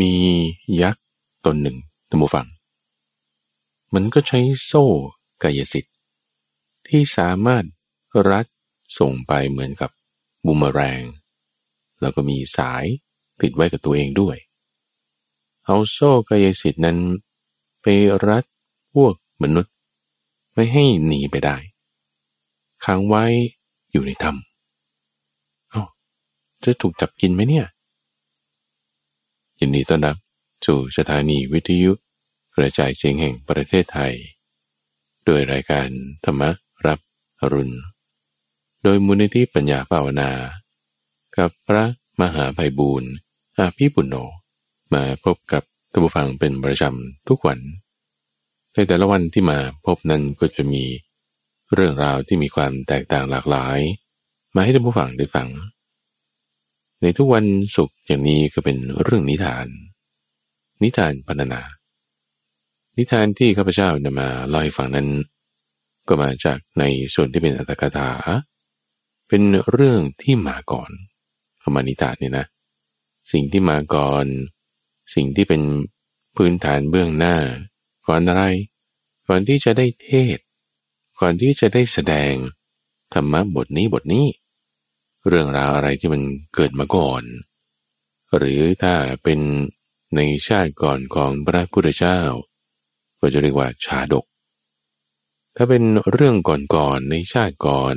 [0.00, 0.14] มี
[0.82, 1.04] ยักษ์
[1.44, 1.76] ตนหนึ่ง
[2.10, 2.46] ตัมบูฟัง
[3.94, 4.84] มันก็ใช้โซ่
[5.42, 5.94] กายสิทธิ์
[6.88, 7.64] ที่สามารถ
[8.30, 8.46] รัด
[8.98, 9.90] ส่งไปเหมือนกับ
[10.46, 11.04] บูมแรง
[12.00, 12.84] แล้วก็มีสาย
[13.40, 14.36] ติดไว้กับตัวเองด้วย
[15.64, 16.98] เอาโซ่กายสิทธิ์นั้น
[17.82, 17.86] ไป
[18.26, 18.44] รัด
[18.94, 19.74] พวกมนุษย์
[20.54, 21.56] ไม่ให้หนีไปได้
[22.84, 23.24] ขังไว้
[23.90, 25.82] อยู่ในถ้ำเอา
[26.64, 27.66] จะถูกจับกินไหมเนี่ย
[29.60, 30.16] ยินดีต้อนรับ
[30.66, 31.92] สู่สถานีวิทยุ
[32.56, 34.14] กระจายเสียงแห่งประเทศไทย
[35.24, 35.88] โดยรายการ
[36.24, 36.42] ธรรม
[36.86, 36.98] รับ
[37.40, 37.76] อรุณ
[38.82, 40.30] โดยมูลนิธิปัญญาภาวนา
[41.36, 41.84] กับพระ
[42.20, 43.10] มหาภัยบูรณ์
[43.58, 44.16] อาภีปุณโญ
[44.94, 47.58] มาพบกับท่านผู้ฟังเป็นประจำทุกวัน
[48.72, 50.84] ในแต่ละวันที่มาพบนั้นก็จะมี
[51.74, 53.78] เรื่องราวที่มีความแตกต่างหลากหลาย
[54.54, 55.48] มาให้ท่านผู้ฟังได้ฟัง
[57.02, 59.66] ในทุกวันศุกร์อย่างนี้ก็เป็นเรื่องนิทาน
[60.82, 61.62] นิทานพรรณนา
[62.96, 65.08] นิทานที่ข้าพเจ้านำมาเล่าให้ฟังนั้น
[66.08, 68.10] ก็มาจากในส่วนที่เป็นอัตถกถา
[69.28, 70.90] เป็นเรื่องที่มาก่อน
[71.62, 72.46] คำนิทานเนี่ยนะ
[73.32, 74.24] สิ่งที่มาก่อน
[75.14, 75.62] สิ่งที่เป็น
[76.36, 77.36] พื้นฐานเบื้องหน้า
[78.08, 78.42] ก่อนอะไร
[79.28, 80.38] ก่อนที่จะได้เทศ
[81.20, 82.32] ก่อนที่จะได้แสดง
[83.14, 84.26] ธรรมะบทนี้บทนี้
[85.28, 86.22] เรื่องราวอะไรที่มัน
[86.54, 87.22] เกิดมาก่อน
[88.36, 89.40] หรือถ้าเป็น
[90.16, 92.20] ในชาติก่อนของพระพุทธเจ้า
[93.20, 94.24] ก็จะเรียกว่าชาดก
[95.56, 97.96] ถ้าเป็นเรื่องก่อนๆในชาติก่อน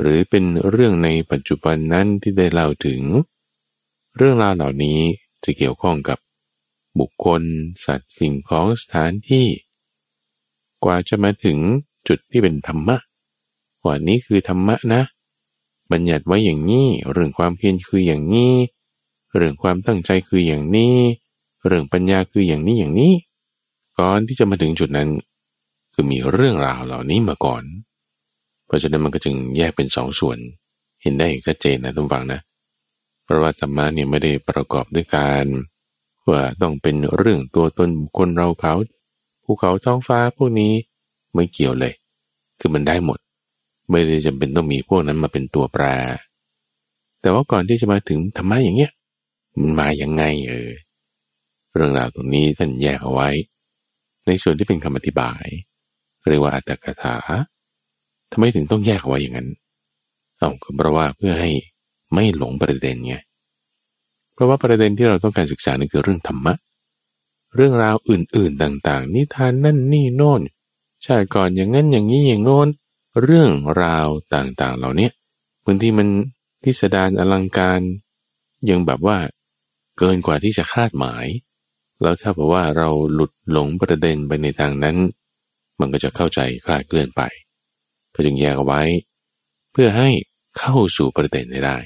[0.00, 3.02] หรือเป็นเรื่องในปัจจุบันนั้นที่ได้เล่าถึง
[4.16, 5.00] เรื่องราวเหล่านี้
[5.44, 6.18] จะเกี่ยวข้องกับ
[6.98, 7.42] บุคคล
[7.84, 9.46] สัตว์สิ่งของสถานที่
[10.84, 11.58] กว่าจะมาถึง
[12.08, 12.96] จุดที่เป็นธรรมะ
[13.84, 15.02] ว่านี้คือธรรมะนะ
[15.92, 18.54] บัญญัติไว้อย่างนี้ เรื่องความเพียรคืออย่างนี้
[19.36, 20.96] เรื่องความตั้งใจคืออย่างนี้
[21.66, 23.12] เรื่องปัญญาคืออย่างนี้อย่างนี้
[23.98, 25.08] ก่อนที่จะมาถึงจุดนั้น
[25.94, 27.62] คือมีเรื่องราวเหล่านี้มาก่อน
[28.66, 30.38] เพราะฉะนั้นมันก็จึงแยกเป็นสองส่วน
[31.02, 32.40] เห็นได้อย่างชัดเจนนะทุกฝังนะ
[33.24, 35.46] เพราะว่าธรรมะเนี่ยไม่ได้ประกอบด้วยการ
[36.28, 38.74] ว่าต้องเป็นเรื่องตัวตนบุคคลเราเขา
[39.44, 40.72] ภูเขาท้องฟ้าพวกนี้
[41.34, 41.94] ไม่เกี่ยวเลย
[42.60, 43.18] คือมันได้หมด
[43.90, 45.84] ไม่ได้จำเป็นต้องมีพวกนั้นมาเป็นตัวแปร
[47.20, 48.92] แต่ว่าก่อนที่จะมาถึงธรรมะอย่างเงี้ย
[49.60, 50.70] มันมาอย่างไงเออ
[51.74, 53.28] เรื่องราวตรงนี้ท่านแยกเอาไว้
[54.26, 55.44] ในส่วนที่เป็นคำอธิบาย
[56.28, 57.16] เรียกว่าอัตถกถา
[58.32, 59.48] ทำไมถึงต้องแยกเอาไว้อย่างนั้น
[60.38, 61.50] เอาก็เพราะว่าเพื่อให้
[62.14, 63.14] ไม่หลงประเด็นไง
[64.34, 66.54] เพราะว่าประเด็นที่เราต้องการศึกษานี่คือเรื่องธรรมะ
[67.56, 70.40] เรื่องราวอื่นๆต่าง ๆ นิทานนั่นนี่โน่น
[71.04, 72.68] ชาติก่อนอย่างนั้นอย่างนี้อย่างโน้น
[73.22, 73.50] เรื่อง
[73.82, 75.10] ราวต่างๆ เหล่านี้
[75.66, 76.08] บางทีมัน
[76.62, 77.80] พิสดารอลังการ
[78.70, 79.18] ยังแบบว่า
[79.98, 81.26] เกินกว่าที่จะคาดหมาย
[82.02, 84.96] แล้วถ้าบอกว่าเราหลุดหลงประเด็นไปในทางนั้น
[85.78, 87.22] มันก็จะเข้าใจคลาดเคลื่อนไป
[88.14, 88.82] ก็จึงแยกเอาไว้
[89.72, 90.10] เพื่อให้
[90.58, 91.78] เข้าสู่ประเด็นได้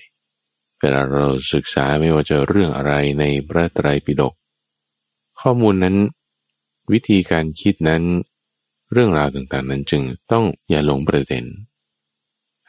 [0.80, 4.34] เวลาเราศึกษาไม่ว่าจะเรื่องอะไรในพระไตรปิฎก
[5.41, 5.97] ข้อมูลนั้น
[6.92, 8.02] วิธีการคิดนั้น
[8.92, 10.02] เรื่องราวต่างๆนั้นจึง
[10.32, 11.44] ต้องอย่าหลงประเด็น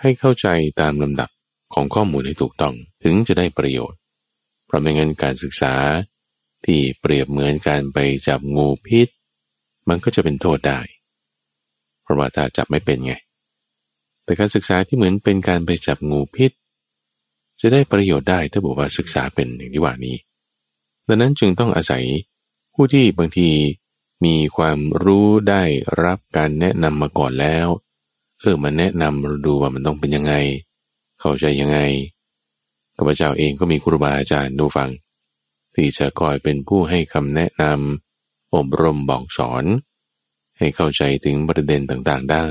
[0.02, 0.48] ให้เข้าใจ
[0.82, 1.30] ตามลำดับ
[1.74, 2.74] ของข้อมูลให้ถูกต้อง
[3.04, 4.00] ถึงจะได้ประโยชน์
[4.66, 5.74] เพราะไม่งั้นการศึกษา
[6.66, 9.08] ที่เปรียบเหมือนการไปจับงูพิษ
[9.90, 10.80] มันก็จะเป็นโทษได้
[12.02, 13.14] เพราะว่าถ้าจับไม่เป็นไง
[14.24, 16.52] แต่การศึกษาที่เหมือนเป็นการไปจับงูพิษ
[17.62, 20.16] จะได้ประโยชน์ได้ถ้าบอกว่าศึกษาเป็นอย่างที่ว่านี้
[21.08, 22.04] ดังนั้นจึงต้องอาศัย
[22.74, 23.50] ผู้ที่บางที
[24.26, 25.64] มีความรู้ได้
[26.04, 27.68] รับการแนะนำมาก่อนแล้ว
[28.40, 29.12] เออมาแนะนำา
[29.46, 30.34] ดูว่ามันต้องเป็นยังไง
[31.20, 31.80] เข้าใจยังไง
[32.96, 34.90] ข้าพเจ้าเองก็มีครูบาอาจารย์ดูฟัง
[35.76, 39.66] ที่จะคอยเป็นผู้ให้คำแนะนำอบรมบอกสอน
[40.58, 42.46] ให้เข้าใจถึงประเด็นต่างๆได้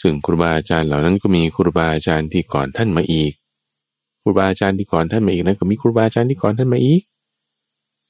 [0.00, 3.32] ซึ่งครูบาอาจารย์เหล่านั้นก็มีครูบาอาจารย์ที่ก่อนท่านมาอีก
[4.22, 7.02] ครูบาอาจารย์ที่ก่อนท่านมาอีกนั้นก็มีครูบาอาจารย์ที่ก่อนท่านมาอีก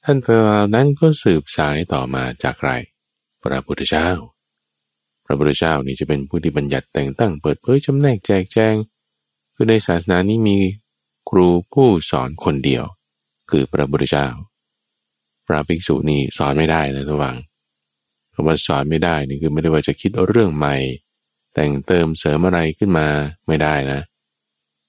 [0.03, 2.71] ท่านเหล่านั้นก็สืบสายต่อมาจากใคร
[3.45, 4.09] พระพุทธเจ้า
[5.25, 8.75] พระพุทธเจ้านี่จะเป็นผู้ที่บัญญัติแต่งตั้งเปิดเผยจำแนกแจกแจง
[9.55, 10.57] คือในศาสนานี้มี
[11.29, 12.83] ครูผู้สอนคนเดียว
[13.49, 14.27] คือพระพุทธเจ้า
[15.47, 17.35] พระภิกษุนี่สอนไม่ได้นะระวัง
[18.33, 20.75] คำว่าสอนไม่ได้นี่คือไม่ได้ว่าจะคิดเรื่องใหม่
[21.53, 23.07] แต่งเติมเสริมอะไรขึ้นมา
[23.47, 24.01] ไม่ได้นะ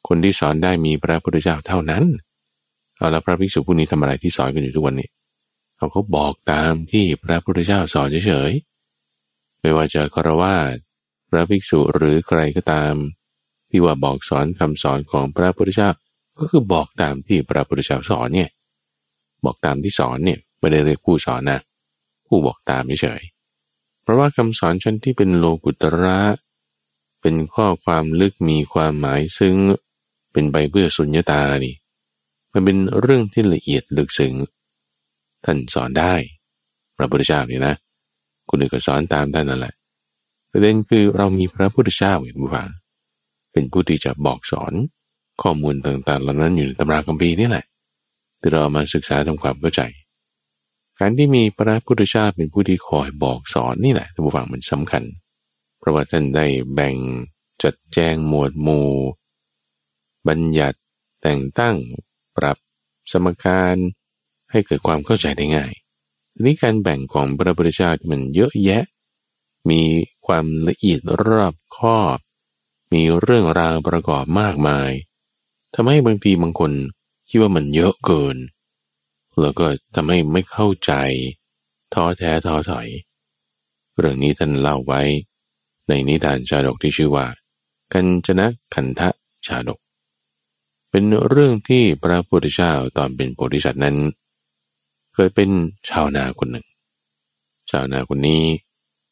[0.08, 2.04] คนที่สอนได้มีพระพุทธเจ้าเท่านั้น
[2.96, 5.08] เอาล้วพระภิกษุผู้นี้ทำอะไรที่สอนกันอยู่ทุกวันนี้
[5.76, 10.54] เขาก็บอกตามที่พระพุทธเจ้าสอนเฉยๆ ไม่ว่าจะคารวะ
[11.28, 12.94] พระภิกษุหรือใครก็ตาม
[13.70, 15.90] ที่ว่าบอกสอนคำสอนของพระพุทธเจ้า
[16.38, 18.50] ก็คือบอกตามที่พระพุทธเจ้าสอนเนี่ย
[19.44, 21.60] บอกตามที่สอนเนี่ยไม่ได้เรียกผู้สอนนะ
[22.26, 23.22] ผู้บอกตามเฉย
[24.02, 26.18] เพราะว่าคำสอนชั้นที่เป็นโลกุตระ
[27.20, 29.54] เป็นข้อความลึกมีความหมายซึ่ง
[30.32, 31.74] เป็นไปเพื่อสุญญตานี่
[32.52, 34.34] มันเป็นเรื่องที่ละเอียดลึกซึ้ง
[35.46, 36.14] ท่านสอนได้
[36.96, 37.74] พระพุทธเจ้าเนี่ยนะ
[38.48, 39.74] คุณอื่นก็สอนตามท่านนั่นแหละ
[40.50, 42.68] ประเด็นคือเรามีพระพุทธเจ้าเห็นบุฟัง
[43.52, 44.72] เป็นผู้ที่จะบอกสอน
[45.42, 47.64] ข้อมูลต่างๆเหล่านั้นอยู่ในตำราคัมภีร์นี่แหละ
[48.40, 49.82] ที่เรามาศึกษาทำความเข้าใจ
[50.98, 55.02] การที่มีพระพุทธเจ้าเป็นผู้ที่คอยบอกสอนนี่แหละท่านผู้ฟังมันสำคัญ
[55.78, 56.96] เพราะว่าท่านได้แบ่ง
[57.62, 58.88] จัดแจงหมวดหมู่
[60.28, 60.78] บัญญัติ
[61.22, 61.76] แต่งตั้ง
[62.36, 62.56] ปรับ
[63.12, 63.76] สมการ
[64.56, 65.72] ให้เกิดความเข้าใจได้ง่าย
[66.34, 68.84] ทีนี้การแบ่งของพระพุทธเจ้ามันเยอะแยะ
[69.70, 69.80] มี
[70.26, 72.18] ความละเอียดรอบคอบ
[72.92, 74.90] มีเรื่องราวประกอบมากมาย
[75.74, 76.72] ทำให้บางทีบางคน
[77.28, 78.36] คิดว่ามันเยอะเกิน
[79.40, 80.92] แล้วก็ทำให้ไม่เข้าใจ
[81.94, 82.88] ท้อแท้ท้อถอย
[83.98, 85.02] เรื่องนี้ท่านเล่าไว้
[85.88, 87.26] ในนิทานชาดกที่ชื่อว่า
[87.92, 89.08] กัญจนะขันทะ
[89.46, 89.78] ชาดก
[90.90, 93.96] เป็นเรื่องที่พระพุทธเจ้าตอนเป็นโพธิสัตว์นั้น
[95.18, 95.50] เคยเป็น
[95.88, 96.66] ชาวนาคนหนึ่ง
[97.70, 98.44] ชาวนาคนนี้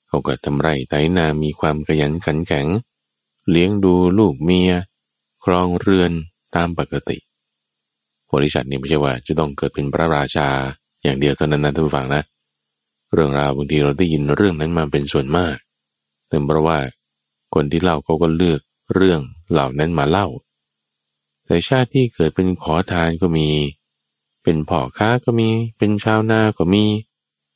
[0.09, 2.67] เขาก็ทำไร่ไถนามีความขยันขันแข็ง
[3.51, 4.73] เลี้ยงดูลูกเมีย
[5.45, 6.13] ครองเรือน
[6.57, 7.19] ตามปกติ
[8.27, 10.49] โพธิสัตว์นี่ไม่ใช่ว่าจะต้องเกิดเป็นพระราชา
[11.03, 12.23] อย่างเดียวเท่านั้นนะท่านผู้ฟังนะ
[13.13, 15.57] เรื่องราวบางทีเราได้ยินเรื่องนั้นมาเป็นส่วนมาก
[16.29, 16.79] แต่เพราะว่า
[17.55, 18.61] คนที่เล่าเขาก็เลือก
[18.95, 19.21] เรื่อง
[19.51, 20.27] เหล่านั้นมาเล่า
[21.47, 23.49] แต่ชาติที่เกิดเป็นขอทานก็มี
[24.45, 25.49] เป็นพ่อค้าก็มี
[25.79, 26.85] เป็นชาวนาก็มี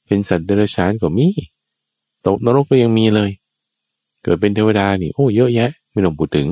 [0.06, 1.26] เป็นสัตว์เดรัจฉานก็มี
[2.26, 3.30] ตกนรกก็ยังมีเลย
[4.22, 6.48] เกิดเป็นเทวดานี่โอ้เยอะแยะ ไม่ต้องพูดถึง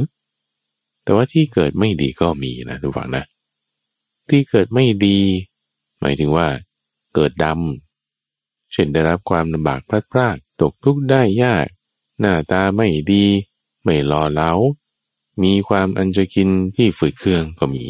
[1.03, 3.25] แต่ว่าที่เกิดไม่ดีก็มีนะทุกฝังนะ
[4.29, 5.19] ที่เกิดไม่ดี
[6.01, 6.47] หมายถึงว่า
[7.15, 11.67] เกิดดำเช่นได้รับความลำบากพลัดพรากตกทุกข์ได้ยาก
[12.21, 13.25] หน้าตาไม่ดี
[13.83, 14.51] ไม่หล่อเหลา
[15.43, 17.85] มีความอันจะกินที่ฝืดเคืองก็มี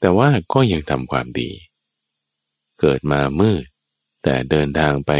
[0.00, 1.50] แต่ว่าก็ยังทำความดี
[2.80, 3.64] เกิดมามืด
[4.22, 5.12] แต่เดินทางไป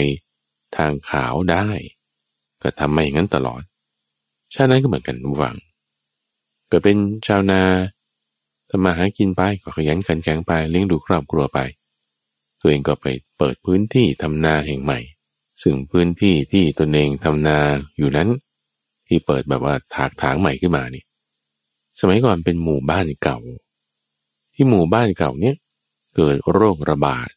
[0.76, 1.66] ทางขาวได้
[2.62, 3.62] ก็ทำไม่งั้นตลอด
[4.54, 5.56] ชาตินั้นก็เหมือนกันหวัง
[6.70, 6.96] ก็เป็น
[7.26, 7.62] ชาวนา
[8.68, 11.58] ทำมาหากินไปก็ขยันขันแข็งไปเลี้ยงดูครอบครัวไป
[12.60, 13.06] ตัวเองก็ไป
[13.38, 14.98] เปิดพื้นที่ทำนาแห่งใหม่
[15.62, 17.58] ซึ่งพื้นที่ที่ตนเองทำนา
[17.96, 18.28] อยู่นั้น
[19.06, 21.04] ที่เปิดแบบว่าถากถางใหม่ขึ้นมานี่
[22.00, 23.38] สมัยก่อนเป็นหมู่บ้านเก่า
[24.62, 25.56] ที่หมู่บ้านเก่าเนี้ย
[26.16, 27.28] เกิดโรคระบาด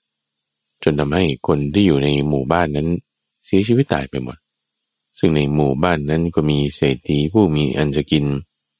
[0.83, 2.87] จนทำให้คนที่อยู่ในหมู่บ้านนั้น
[3.45, 4.37] เสียชีวิตตายไปหมด
[5.19, 8.25] ซึ่งในหมู่บ้านนั้นก็มีเศรษฐีผู้มีอันจะกิน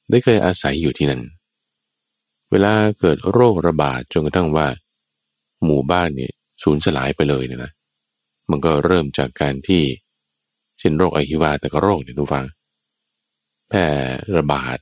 [0.08, 1.22] ได้เคยอาศัยอยู่ที่นั่น
[2.50, 4.66] เวลาเกิดโรคระบาดจนกระทั่งว่า
[5.64, 6.32] หมู่บ้านเนี่ย
[6.62, 7.72] สูญสลายไปเลยเนี่ยนะ
[8.50, 9.82] มันก็เริ่มจากการที่
[10.78, 12.44] เช่นโรคอหิวาตกโรคเนี่ยทุกฟัง
[13.68, 13.84] แพร่
[14.38, 14.78] ระบาด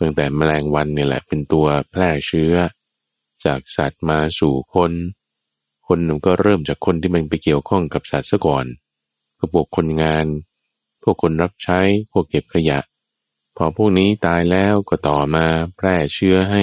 [0.00, 2.54] ตั้งแต่แมลงวันเนี่ยแหละเป็นตัวแพร่เชื้อ
[3.44, 4.92] จากสัตว์มาสู่คน
[5.86, 8.66] คนก็เริ่มจากคนที่มันไปเกี่ยวข้องกับสัตว์ซะก่อน
[9.38, 10.26] ก็พวกคนงาน
[11.02, 11.80] พวกคนรับใช้
[12.12, 12.78] พวกเก็บขยะ
[13.56, 15.46] พอพวกนี้ตายแล้วก็ต่อมา
[15.76, 16.62] แพร่เชื้อให้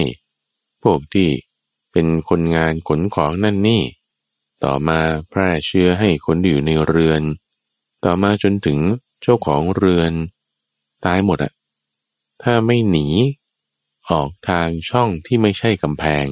[0.83, 1.29] พวกที่
[1.91, 3.83] เป็นคนงานขนของนั่นนี่
[4.63, 7.21] ต่อมาแพร่เชื้อให้คนที่อยู่ในเรือน
[8.05, 8.79] ต่อมาจนถึง
[9.21, 10.13] เจ้าของเรือน
[11.05, 11.53] ตายหมดอะ
[12.43, 13.07] ถ้าไม่หนี
[14.09, 16.25] ออกทางช่องที่ไม่ใช่กำแพง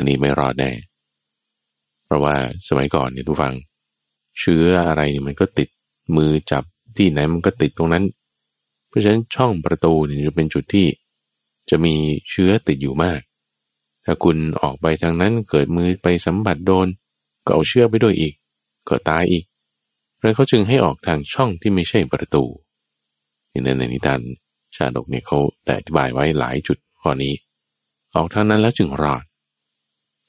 [0.00, 0.70] อันนี้ไม่รอดแน่
[2.04, 2.34] เพราะว่า
[2.68, 3.54] สมัยก่อนเนี่ยทุกฟัง
[4.38, 5.68] เชื้ออะไรเนี่ยมันก็ติด
[6.16, 6.64] มือจับ
[6.96, 8.04] ที่ไหนมันก็ติดตรงนั้น
[8.88, 10.86] เพราะฉะนั้นช่องประตูเนี่ยจะเป็นจุดที่
[11.70, 11.94] จะมี
[12.30, 13.20] เชื้อติดอยู่มาก
[14.04, 16.86] ถ้าคุณออกไปทางนั้นเกิดมือไปสัมผัสโดน
[17.46, 18.34] ก็เอาเชื้อไปด้วยอีก
[18.88, 19.44] ก็ตายอีก
[20.18, 22.44] เลยเขาจึงให้ออกทางช่องที่ไม่ใช่ประตู
[23.52, 24.20] นี่ในนิทาน
[24.76, 27.34] ชาดกเนี่ยเขาแต่อธิบายไว้หลายจุดข้อนี้
[28.14, 29.22] ออกทางนั้นแล้วจึงรอด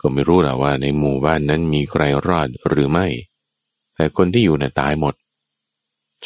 [0.01, 3.07] ก็ไม่รู้หรอว่าในหมู่บ้านนั้นมีใครรอดหรือไม่
[3.95, 5.13] แต่คนที่อยู่น่ะตายหมด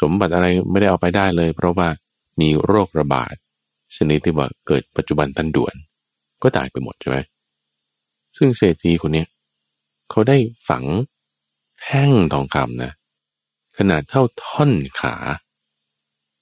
[0.02, 1.88] สมบัติอะไรไม่ได้เอาไปได้เลย เพราะว่า
[2.42, 3.34] มีโรคระบาด
[3.96, 5.76] ชนิดที่ว่าเกิดปัจจุบันทันด่วน
[6.44, 7.18] ก็ตายไปหมดใช่ไหม
[8.38, 9.26] ซึ่งเศรษฐีคนนี้
[10.10, 10.38] เขาได้
[10.70, 10.84] ฝัง
[11.82, 12.92] แท่งทองคำนะ
[13.78, 15.16] ขนาดเท่าท่อนขา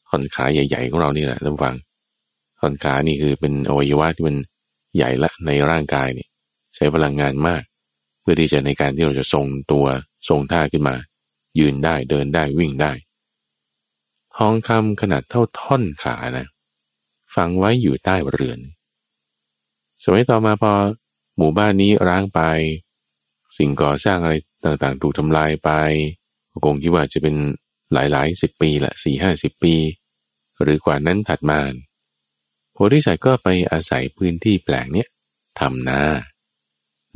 [0.08, 1.75] ท่อนขาใหญ่ ๆ ของเรานี่แหละท่านฟัง
[2.60, 4.36] ท่อนขานี่คือเป็นอวัยวะที่มัน
[4.96, 6.28] ใหญ่ละในร่างกายนี่
[6.75, 7.63] ใช้พลังงานมาก
[8.22, 9.86] เพื่อที่จะในการที่เราจะทรงตัว
[10.30, 10.96] ทรงท่าขึ้นมา
[11.60, 12.92] ยืนได้เดินได้วิ่งได้
[14.38, 16.48] ทองคำขนาดเท่าท่อนขานะ
[17.36, 18.60] ฝังไว้อยู่ใต้เรือน
[20.03, 20.74] สมัยต่อมาพอ
[21.38, 22.42] หมู่บ้านนี้ร้างไป
[23.58, 25.70] สิ่งก่อสร้างอะไรต่างๆ ถูกทำลายไป
[26.65, 27.36] คงคิดว่าจะเป็น
[27.94, 29.75] หลายๆสิบปีละสี่ห้าสิบปี
[30.62, 31.60] หรือกว่านั้นถัดมา
[32.74, 35.10] โพธิสัตว์ก็ไปอาศัยพื้นที่แปลงเนี้ย
[35.60, 36.01] ทำนา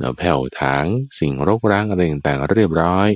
[0.00, 0.84] เราแผ่วถาง
[1.18, 3.08] สิ่งรกร้างอะไรต่างๆเรียบร้อย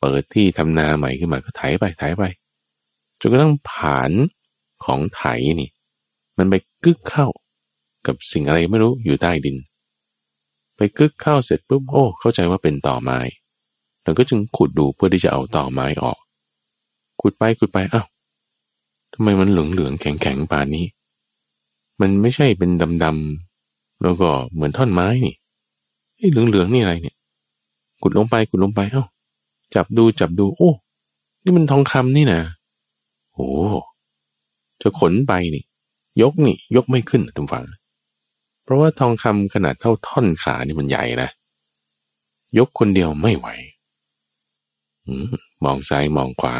[0.00, 2.24] เปิดที่ทำนาใหม่ขึ้นมาก็ไถไปไถไป
[3.20, 4.10] จนกระทั่งผ่าน
[4.84, 5.22] ของไถ
[5.60, 5.70] นี่
[6.38, 7.26] มันไปกึกเข้า
[8.06, 9.56] กับสิ่งอะไรไม่รู้อยู่ใต้ดิน
[10.76, 13.18] ไปกึกเข้าเสร็จปุ๊บโอ้ เข้าใจว่าเป็นต่อไม้
[14.02, 16.18] เราก็จึงขุดดูเพื่อที่จะเอาต่อไม้ออก
[17.20, 18.06] ขุดไปขุดไปอ้าว
[19.12, 20.86] ทำไมมันเหลืองเหลืองแข็งแข็งป่านนี้
[22.00, 25.34] มันไม่ใช่เป็นดำดำแล้วก็เหมือนท่อนไม้นี่
[26.18, 27.16] ไอ้เหลืองเหลืองนี่อะไรเนี่ย
[28.02, 29.04] ขุดลงไปขุดลงไป เอ้า
[29.74, 30.70] จับดูจับดู โอ้
[31.42, 32.40] นี่มันทองคำนี่นะ
[33.34, 33.48] โอ้
[34.82, 35.64] จะขนไปนี่
[36.22, 37.64] ยกนี่ ยกไม่ขึ้นทุกฝัง
[38.64, 41.28] เพราะว่าทองคำขนาดเท่าท่อนขานี่มันใหญ่นะ
[42.58, 43.48] ยกคนเดียวไม่ไหว
[45.64, 46.54] มองซ้ายมองขวา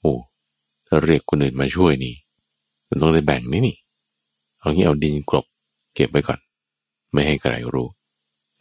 [0.00, 0.12] โอ้
[0.86, 2.14] ถ้าเรียกคนอื่นมาช่วยนี่
[2.88, 3.76] มันต้องได้แบ่งนี่นี่
[4.58, 5.46] เอางี้เอาดินกลบ
[5.94, 6.40] เก็บไว้ก่อน
[7.12, 7.88] ไม่ให้ใครรู้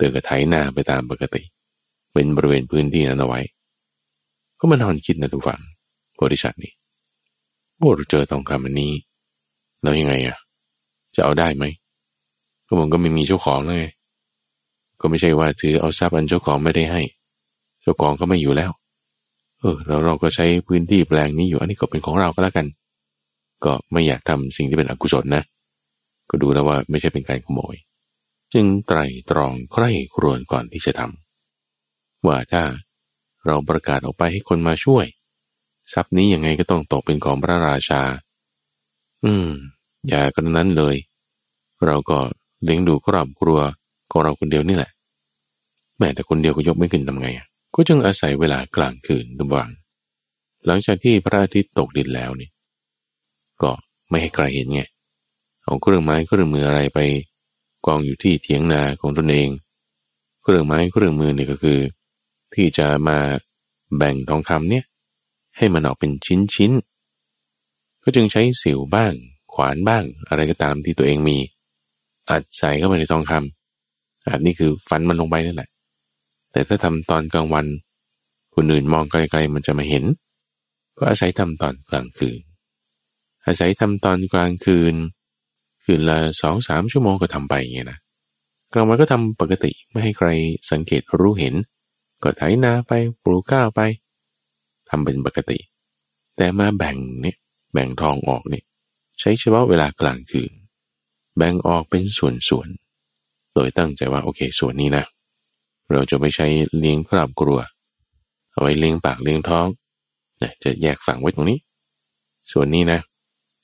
[0.05, 1.41] อนกระไถหน้าไปตามปกติ
[2.13, 3.39] เป็นบริเวณพื้นที่นั้นเอาไว้
[4.59, 5.61] ก็มานอนคิดนะทุกฝัง
[6.23, 6.73] บริษัทนี้
[7.77, 8.93] โอ้เราเจอทองคำอันนี้
[9.81, 10.37] แล้วยังไงอะ
[11.15, 11.63] จะเอาได้ไหม
[12.67, 13.85] ก็ผมก็ไม่มีเจ้าของเลย
[15.01, 17.01] ก็ไม่ใช่ว่าถือเอาทรัพย์อันเจ้าของไม่ได้ให้
[17.81, 18.71] เจ้าของก็ไม่อยู่แล้ว
[19.59, 22.67] เออเราเราก็ใช้พื้นที่แปลงนี้อยู่ อันนี้ก็เป็นของเราก็แล้วกัน
[23.65, 25.43] ก็ไม่อยากทำสิ่งที่เป็นอกุศลนะ
[26.29, 27.75] ก็ดูแล้วว่าไม่ใช่เป็นการขโมย
[28.53, 32.63] จึงไตรตรองใคร่ครวญก่อนที่จะทำว่าถ้า
[33.45, 35.05] เราประกาศออกไปให้คนมาช่วย
[35.93, 38.01] ทรัพย์นี้ยังไงก็ต้องตกเป็นของพระราชา
[39.25, 39.47] อืม
[40.07, 40.95] อย่ากันนั้นเลย
[41.85, 42.17] เราก็
[42.63, 43.59] เลี้ยงดูครอบครัว
[44.11, 44.91] ของเราคนเดียวนี่แหละ
[45.97, 47.27] แม้แต่คนเดียวก็ยกไม่ขึ้นทำไง
[47.75, 49.69] ก็จึงอาศัยเวลากลางคืนดุบัง
[50.65, 52.49] หลังจากที่พระอาทิตย์ตกดินแล้วนี่
[53.61, 53.71] ก็
[54.09, 54.81] ไม่ให้ใครเห็นไง
[55.63, 56.99] เอาเครื่องไม้เครื่องมืออะไรไป
[57.85, 59.49] กองอยู่ที่เถียงนาของตนเอง
[60.41, 61.79] เครื่องไม้เครื่องมือเนี่ยก็คือ
[62.53, 63.19] ที่จะมา
[63.97, 64.85] แบ่งทองคำเนี่ย
[65.57, 66.71] ให้มันออกเป็นชิ้นชิ้น
[68.03, 69.13] ก็จึงใช้สิวบ้าง
[69.53, 71.37] ขวานบ้าง อะไรก็ตามที่ตัวเองมี
[72.29, 75.69] อัดใส่เข้าไปในทองคำอันนี้คือฟันมันลงไปนั่นแหละ
[76.51, 77.65] แต่ถ้าทำตอนกลางวัน
[78.55, 80.05] คนอื่นมองไกลๆมันจะม่เห็น
[80.97, 82.39] ก็อาศัยทำตอนกลางคืน
[83.45, 84.95] อาศัยทำตอนกลางคืน
[85.83, 87.99] คืนละสองสามชั่วโมงก็ทำไปอย่างนี้นะ
[88.73, 90.29] กลางวันก็ทำปกติไม่ให้ใคร
[90.71, 91.55] สังเกตรู้เห็น
[92.23, 92.91] ก็ไถนาไป
[93.23, 93.81] ปลูกข้าวไป
[94.89, 95.59] ทำเป็นปกติ
[96.37, 97.37] แต่มาแบ่งเนี่ย
[97.73, 98.65] แบ่งทองออกเนี่ย
[99.19, 100.51] ใช้เฉพาะเวลากลางคืน
[101.37, 105.05] แบ่งออกเป็นส่วนๆโดยตั้งใจว่าโอเคส่วนนี้นะ
[105.91, 106.47] เราจะไม่ใช้
[106.77, 107.59] เลี้ยงครอบครัว
[108.51, 109.67] เอาไว้เลี้ยงปากเลี้ยงท้อง
[110.41, 111.59] นะจะแยกฝั่งไว้ตรงนี้
[112.51, 112.99] ส่วนนี้นะ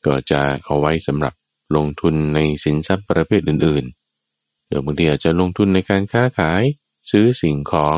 [0.05, 1.33] ก็จะเอาไว้สำหรับ
[1.75, 6.63] ลงทุนในสินทรัพย์ประเภทอื่นๆเดี๋ยวบางทีอาจจะลงทุนในการค้าขาย
[7.11, 7.97] ซื้อสิ่งของ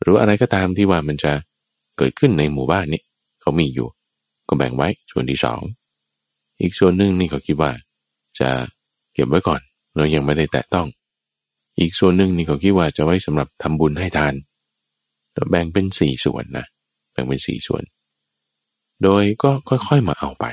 [0.00, 1.32] หรืออะไรก็ตามที่ว่ามันจะ
[1.98, 3.02] เกิดขึ้นในหมู่บ้านนี้
[3.40, 3.88] เขามีอยู่
[4.48, 5.60] ก็แบ่งไว้ส่วนที่สอง
[6.60, 7.70] อีกส่วนหนึ่งนี่เขาคิดว่า
[8.40, 8.50] จะ
[9.14, 9.60] เก็บไว้ก่อน
[9.96, 10.86] เรายังไม่ได้แตะต้อง
[11.80, 14.34] อีกส่วนหนึ่งนี่เขาคิดว่าจะไว้สำหรับทำบุญให้ทาน
[15.50, 16.66] แบ่งเป็นสี่ส่วนนะ
[17.12, 17.82] แบ่งเป็นสี่ส่วน
[19.02, 20.44] โดยก็ค่อยๆมาเอาไป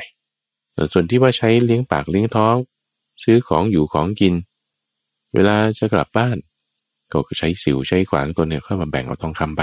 [0.94, 2.56] ส่วนที่ว่าใช้เลี้ยงปากเลี้ยงท้อง
[3.24, 4.34] ซื้อของอยู่ของกิน
[5.34, 6.38] เวลาจะกลับบ้าน
[7.12, 9.62] ก็ใช้สิวใช้ขวานตัวเนี่ยค่อยมาแบ่งเอาทองคำไป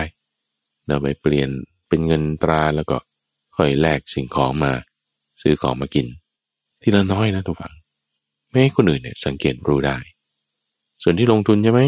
[0.86, 1.50] เราไปเปลี่ยน
[1.88, 2.96] เป็นเงินตราแล้วก็
[3.56, 4.72] ค่อยแลกสิ่งของมา
[5.42, 6.06] ซื้อของมากิน
[6.80, 7.74] ทีละน้อยนะทุกฝัง
[8.48, 9.96] ไม่ให้คนอื่นเนี่ยสังเกตรู้ได้
[11.02, 11.80] ส่วนที่ลงทุนใช่ไหม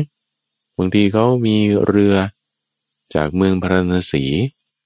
[0.78, 2.16] บางทีเขามีเรือ
[3.14, 4.24] จากเมืองพาราณสี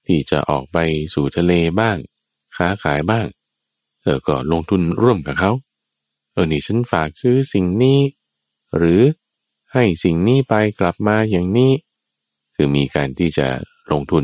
[0.05, 0.77] ที่จะออกไป
[1.13, 1.97] สู่ทะเลบ้าง
[2.57, 3.25] ค้าขายบ้าง
[4.07, 5.51] เออก็ลงทุนร่วมกับเขา
[6.31, 7.99] เออนี่ฉันฝากซื้อสิ่งนี้
[8.77, 9.01] หรือ
[9.73, 11.71] ให้สิ่งนี้ไปกลับมาอย่างนี้
[12.55, 13.47] คือมีการที่จะ
[13.91, 14.23] ลงทุน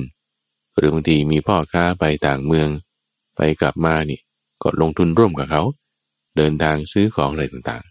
[0.77, 2.67] หรือบางทีมีพ่อค้าไปต่างเมือง
[3.35, 4.19] ไปกลับมานี่
[4.63, 5.63] ก็ลงทุนร่วมกับเขา
[6.37, 7.83] เดินทางซื้อของอะไรต่าง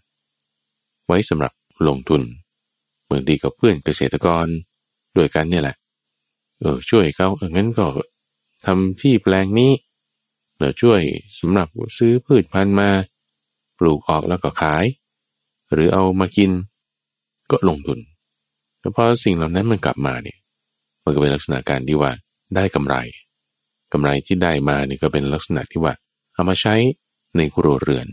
[0.49, 1.53] ๆ ไว้สำหรับ
[1.87, 2.21] ลงทุน
[3.03, 4.45] เหมือนดีกับเพื่อนเกษตรกร
[5.17, 5.75] ด้วยกันเนี่ยแหละ
[6.59, 7.85] เออช่วยเขาเอองั้นก็
[8.65, 9.71] ทำที่แปลงนี้
[10.63, 11.01] เราช่วย
[11.39, 11.67] สำหรับ
[11.97, 12.89] ซื้อพืชพันธุ์มา
[13.79, 14.85] ปลูกออกแล้วก็ขาย
[15.73, 16.51] หรือเอามากิน
[17.51, 17.99] ก็ลงทุน
[18.79, 20.37] แต่พอสิ่งเหล่านั้นมันกลับมาเนี่ย
[21.03, 22.11] มันก็เป็นลักษณะการที่ว่า
[22.55, 22.95] ได้กำไร
[23.93, 25.93] กำไรที่ได้มาเนี่ยก็เป็นลักษณะที่ว่า
[26.33, 26.75] เอามาใช้
[27.37, 28.07] ในครัวเรือน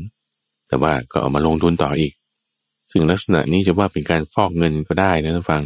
[0.69, 2.13] แต่ว่าก็เอามาลงทุนต่ออีก
[2.91, 5.63] ซึ่งลักษณะนี้จะว่าเป็นการฟอกเงินก็ได้นะท่านฟัง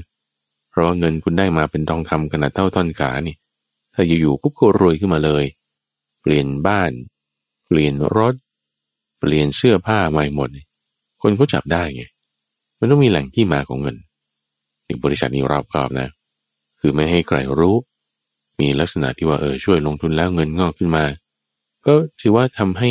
[0.70, 3.36] เพราะว่าเงินคุณได้มาเป็นทองคำขนาดเท่าท่อนขานี่
[3.94, 5.44] ถ้าอยู่ๆปุ๊บก็รวยขึ้นมาเลย
[6.24, 6.92] เปลี่ยนบ้าน
[7.66, 8.34] เปลี่ยนรถ
[9.18, 10.48] เปลี่ยนเสื้อผ้าใหม่หมด
[11.22, 12.02] คนเขาจับได้ไง
[12.78, 13.96] มันต้องมีแหล่งที่มาของเงิน
[14.86, 16.08] นี่บริษัทนี้รอบคอบนะ
[16.80, 17.76] คือไม่ให้ใครรู้
[18.60, 21.04] มีลักษณะที่ว่าเออช่วยลงทุนแล้วเงินงอกขึ้นมา
[21.86, 22.90] ก็ถือว่าทำให้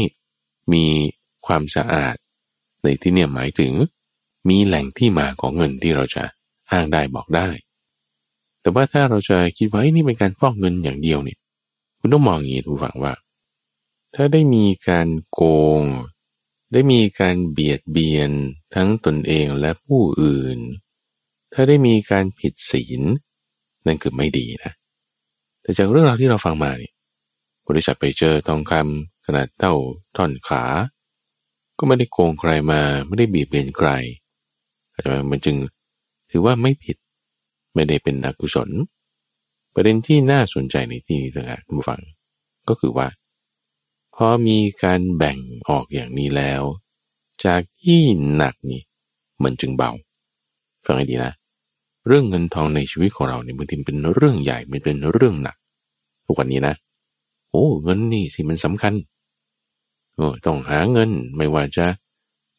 [0.74, 0.86] มี
[1.46, 2.16] ความสะอาด
[2.84, 3.72] ในที่เนี่ยหมายถึง
[4.50, 6.24] มีแหล่งที่มาของเงินที่เราจะ
[6.72, 7.48] อ้างได้บอกได้
[8.62, 11.38] แต่ว่าถ้าเราจะคิดว่านี่เป็นการฟอกเงินอย่างเดียวเนี่ย
[12.00, 13.14] คุณต้องมองอย่างนี้ทุกฝังว่า
[14.16, 15.42] ถ้าได้มีการโก
[15.80, 15.82] ง
[16.74, 18.32] ได้มีการเบียดเบียน
[18.76, 20.58] ทั้งตนเองและผู้อื่น
[21.54, 23.02] ถ้าได้มีการผิดศีล
[23.86, 24.72] นั่นคือไม่ดีนะ
[25.62, 26.94] แต่จากเรื่องราวที่เราฟังมาเนี่ย
[27.68, 29.74] บริษัทไปเจอทองคำขนาดเท่า
[30.18, 30.64] ท่อนขา
[31.78, 33.90] ก็ไม่ได้โกงใครมาไม่ได้บีบเบียนใคร
[34.94, 35.58] อาจารย์มันจึง
[36.32, 36.98] ถือว่าไม่ผิด
[37.74, 38.70] ไม่ได้เป็นนักกุศล
[39.74, 42.02] ประเด็นที่น่าสนใจในที่นี้ต่างหากคุณผู้ฟัง
[42.70, 43.08] ก็คือว่า
[44.16, 45.38] พอมีการแบ่ง
[45.70, 46.62] ออกอย่างนี้แล้ว
[47.46, 48.02] จากที่
[48.36, 48.82] หนักนี่
[49.44, 49.92] มันจึงเบา
[50.86, 51.34] ฟังให้ดีนะ
[52.08, 55.56] เรื่องเงินทองในชีวิตของเราเนี่ยบางทีเป็นเรื่องใหญ่มันเป็นเรื่องหนัก
[56.26, 56.76] ทุกวันนี้นะ
[57.50, 58.94] โอ้เงินนี่สิมันสำคัญ
[60.16, 61.86] โอ้ต้องหาเงินไม่ว่าจะ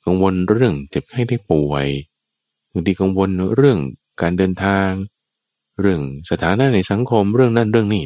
[0.04, 1.86] กังวลเรื่องเจ็บไข้ได้ป่วย
[2.72, 3.78] บางทีกังวลเรื่อง
[4.20, 4.88] การเดินทาง
[5.80, 8.02] เรื่องสถานะในสังคมเรื่องนั่นเรื่องนี่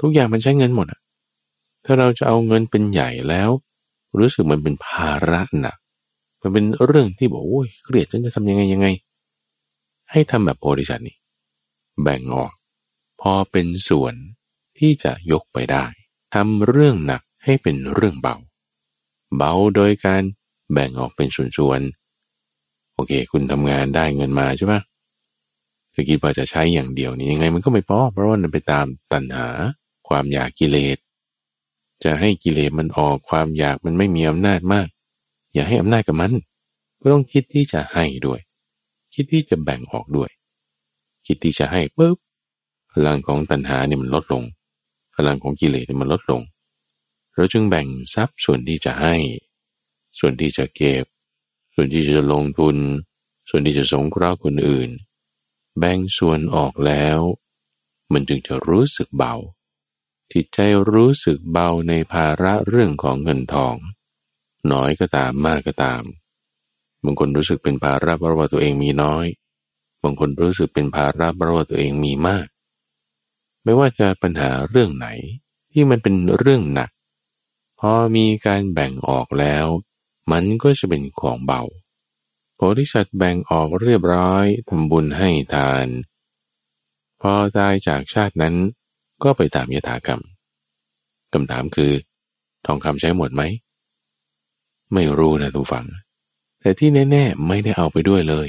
[0.00, 1.00] ทุกอย่างมันใช้เงินหมดอะ
[1.86, 3.50] ถ้าเราจะเอาเงินเป็นใหญ่แล้ว
[4.18, 5.76] รู้สึกมันเป็นภาระหนัก
[6.40, 8.88] มันเป็นเรื่องที่บอกโอ้ยเครียดฉันจะทำยังไงยังไง
[10.10, 11.16] ให้ทำแบบโพธิสัตว์นี่
[12.02, 12.52] แบ่งออก
[13.20, 14.14] พอเป็นส่วน
[14.78, 15.84] ที่จะยกไปได้
[16.34, 18.36] ทำเรื่องหนักให้เป็นเรื่องเบา
[19.36, 20.22] เบาโดยการ
[20.72, 24.80] แบ่งออกเป็นส่วนๆโอเค คุณทำงานได้เงินมาใช่ปะ
[25.94, 29.48] คือคิดว่าจะใช้อย่างเดียวนี่ยังไงมันก็ไม่พอเพราะว่ามันไปตามตัณหา
[30.08, 30.98] ความอยากกิเลส
[32.04, 34.88] จะให้กิเลสมันออกความอยากมันไม่มีอำนาจมาก
[35.54, 36.32] อย่าให้อำนาจกับมัน
[37.00, 38.40] ก็ต้องคิดที่จะให้ด้วย
[39.14, 40.30] คิดที่จะแบ่งออกด้วย
[41.26, 42.16] คิดที่จะให้ปุ๊บ
[42.92, 44.42] พลังของตัณหาเนี่ยมันลดลง
[45.16, 46.42] พลังของกิเลสเนี่ยมันลดลง
[47.34, 49.14] เราจึงแบ่งทรัพย์ส่วนที่จะให้
[50.18, 51.04] ส่วนที่จะเก็บ
[51.74, 52.76] ส่วนที่จะลงทุน
[53.48, 54.90] ส่วนที่จะสงเคราะห์คนอื่น
[55.78, 57.18] แบ่งส่วนออกแล้ว
[58.12, 59.34] มันจึงจะรู้สึกเบา
[60.32, 60.58] จิตใจ
[60.92, 63.76] รู้สึกเบาในภาระเรื่องของเงินทอง
[64.72, 66.02] น้อยก็ตามมากก็ตาม
[67.04, 69.26] บางคนรู้สึกเป็นภาระเพราะว่าตัวเองมีน้อย
[70.02, 72.46] บางคนรู้สึกเป็นภาระเพราะว่าตัวเองมีมาก
[73.62, 75.08] ไม่ว่าจะปัญหาเรื่องไหน
[75.72, 76.90] ที่มันเป็นเรื่องหนัก
[77.80, 79.66] พอมีการแบ่งออกแล้ว
[80.32, 81.62] มันก็จะเป็นของเบา
[82.54, 85.86] โพธิสัตว์แบ่งออกเรียบร้อยทำบุญให้ทาน
[87.20, 88.54] พอตายจากชาตินั้น
[89.22, 90.20] ก็ไปตามยถากรรม
[91.32, 91.92] คำถามคือ
[92.66, 93.42] ทองคำใช้หมดไหม
[94.92, 95.86] ไม่รู้นะทุกฝัง
[96.60, 98.48] แต่ที่แน่ ๆ ไม่ได้เอาไปด้วยเลย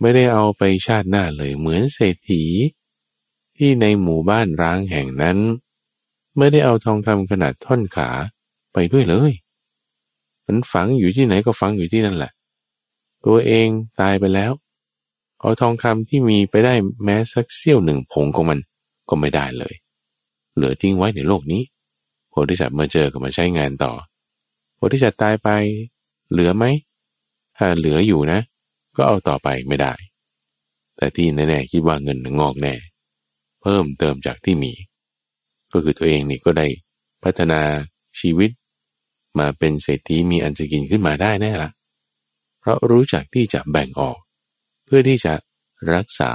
[0.00, 2.42] ไม่ได้เอาไปชาติหน้าเลยเหมือนเศรษฐี
[3.56, 5.38] ที่ในหมู่บ้านร้างแห่งนั้น
[6.36, 8.08] ไม่ได้เอาทองคำขนาดท่อนขา
[8.72, 9.32] ไปด้วยเลย
[10.46, 12.32] มันฝังอยู่ที่ไหนก็ฝังอยู่ที่นั่นแหละ
[13.24, 13.68] ตัวเอง
[14.00, 14.52] ตายไปแล้ว
[15.40, 18.58] เอาทองคำที่มีไปได้แม้สักเสี้ยวหนึ่งผงของมัน
[19.08, 19.74] ก็ไม่ได้เลย
[20.54, 21.62] เหลือทิ้งไว้ในโลกนี้
[22.28, 23.92] โพธิสัตว์มาเจอก็มาใช้งานต่อ
[24.74, 25.48] โพธิสัตว์ตายไป
[26.30, 26.64] เหลือไหม
[27.56, 28.40] ถ้าเหลืออยู่นะ
[28.96, 29.92] ก็เอาต่อไปไม่ได้
[30.96, 32.74] แต่ที่แน่ๆคิดว่าเงินงอกแน่
[33.62, 34.72] เพิ่มเติมจากที่มี
[35.72, 36.66] ก็คือตัวเองนี่ก็ได้
[37.22, 37.60] พัฒนา
[38.20, 38.50] ชีวิต
[39.38, 41.70] มาเป็นเศรษฐีมีอันจะกินขึ้นมาได้แน่ละ
[42.60, 44.18] เพราะรู้จักที่จะแบ่งออก
[44.84, 45.32] เพื่อที่จะ
[45.94, 46.32] รักษา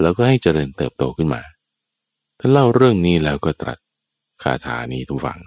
[0.00, 1.42] แล้วก็ให้เจริญเติบโตขึ้นมา
[2.38, 3.78] ท่านเล่าเรื่องนี้แล้วก็ตรัส
[4.42, 5.40] คาถานี้ทุกฝัง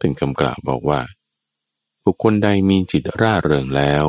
[0.00, 1.00] ถึงคำกล่าวบอกว่า
[2.04, 4.04] บุคคลใดมีจิตร่าเริงแล้ว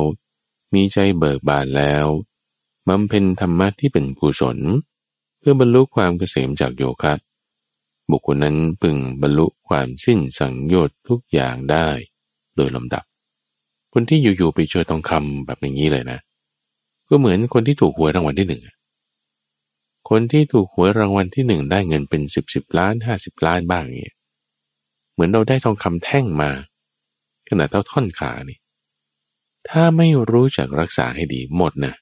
[0.74, 2.06] มีใจเบิกบานแล้ว
[2.88, 4.58] บำเพ็ญธรรมะที่เป็นกุศล
[5.38, 7.14] เพื่อบรรลุความเกษมจากโยคะ
[8.10, 11.88] บุคคลนั้นพึงบรรลุความสิ้นสังโยชน์ทุกอย่างได้
[12.56, 13.04] โดยลำดับ
[13.92, 16.18] คนที่อยู่ๆไปเจอทองคำแบบอย่างนี้เลยนะ
[17.08, 18.62] ก็เหมือนคนที่ถูกหวยรางวัลที่หนึ่ง
[20.08, 24.16] คนที่ถูกหวยรางวัลที่หนึ่งได้เงินเป็นสิบสิบล้านห้าสิบล้านบ้างเงี้ย
[25.12, 26.50] เหมือนเราได้ทองคำแท่งมา
[27.48, 28.58] ขนาดเท่าท่อนขานี่
[29.68, 31.94] ถ้าไม่รู้จักรักษาให้ดีหมดนะ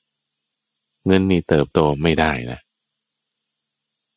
[1.06, 2.58] เงินนี่เติบโตไม่ได้นะ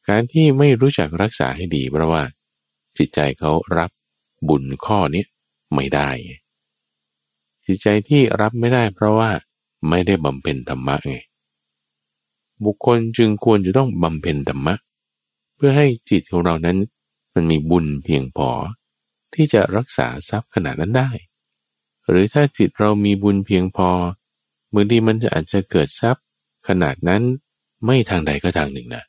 [0.08, 2.24] การที่ไม่รู้จักรักษาให้ดี เพราะว่า
[2.98, 3.92] จิตใจเขารับ
[4.48, 5.24] บุญข้อนี้
[5.74, 6.10] ไม่ได้
[7.66, 9.30] จิตใจที่รับไม่ได้เพราะว่า
[9.90, 11.16] ไม่ได้บำเพ็ญธรรมะไง
[12.66, 14.76] บุคคลจึงควรจะต้องบำเพ็ญธรรมะ
[15.56, 16.78] เพื่อให้จิตของเรานั้น
[17.34, 18.50] มันมีบุญเพียงพอ
[19.34, 21.10] ที่จะรักษาทรัพย์ขนาดนั้นได้
[22.10, 23.90] หรือถ้าจิตเรามีบุญเพียงพอ
[24.74, 26.24] บางทีมันจะอาจจะเกิดทรัพย์
[26.68, 27.22] ขนาดนั้น
[27.86, 29.04] ไม่ทางใดก็ทางหนึ่งนะ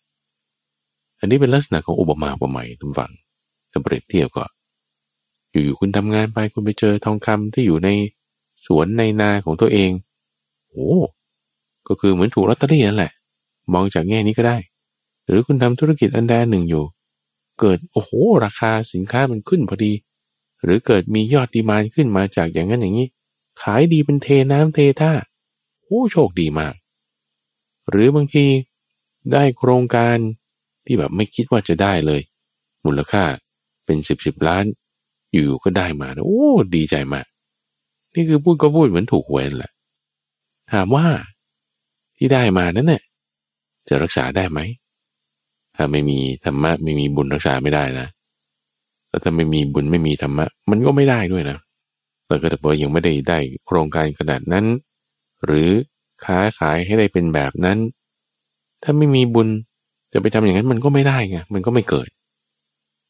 [1.18, 3.12] อันนี้เป็นลักษณะของอุปมาอุปไมยทุกฝัง
[3.70, 4.44] ถ้าเปรียบเทียบก็
[5.50, 7.88] อยู่ๆคุณทำงานไปคุณไปเจอทองคำที่อยู่ใน
[8.66, 9.90] สวนในนาของตัวเอง
[10.70, 10.92] โอ้
[11.88, 13.12] ก็คือเหมือนถูกลอตเตอรี่นั่นแหละ
[13.72, 14.56] มองจากแง่นี้ก็ได้
[15.26, 16.84] หรือคุณทำธุรกิจอันใดหนึ่งอยู่
[17.60, 18.10] เกิดโอ้โห
[18.44, 19.92] ราคาสินค้ามันขึ้นพอดี
[20.64, 23.08] หรือเกิดมียอดดีมานขึ้นมาจากอย่างนั้นอย่างนี้
[23.62, 25.12] ขายดีเป็นเทน้ำเทท่า
[25.84, 26.74] โอ้โชคดีมาก
[27.90, 28.46] หรือบางที
[29.32, 30.16] ได้โครงการ
[30.84, 32.20] ที่แบบไม่คิดว่าจะได้เลย
[32.84, 33.24] มูลค่า
[33.84, 34.64] เป็นสิบสิบล้าน
[35.32, 36.42] อยู่ก็ได้มาโอ้
[36.74, 37.26] ดีใจมาก
[38.14, 39.72] นี่คือพูดก็พูดเหมือนถูกหวยแหละ
[40.72, 41.06] ถามว่า
[42.16, 43.02] ที่ได้มานั้นเนี่ย
[43.88, 44.60] จะรักษาได้ไหม
[45.76, 48.08] ถ้าไม่มีธรรมะไม่มีบุญรักษาไม่ได้นะ
[49.08, 51.58] แล้วถ้าไม่มีบุญไม่มีธรรมะ มันก็ไม่ได้ด้วยนะ
[52.26, 54.64] แต่ก็แต่ว่ายังไม่ได้ได้โครงการขนาดนั้น
[55.44, 55.70] หรือ
[56.24, 57.78] ค้าขายให้ได้เป็นแบบนั้น
[58.82, 59.48] ถ้าไม่มีบุญ
[60.12, 62.08] จะไปทำอย่างนั้นมันก็ไม่ได้ไงมันก็ไม่เกิด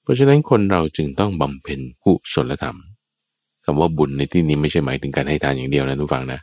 [0.02, 2.78] เพราะฉะนั้นคนเราจึงต้องบำเพ็ญกุศลธรรม
[3.64, 6.40] คำว่าบุญในที่นี้ไม่ใช่หมายถึงการให้ทานอย่างเดียวนะทุกฝังนะ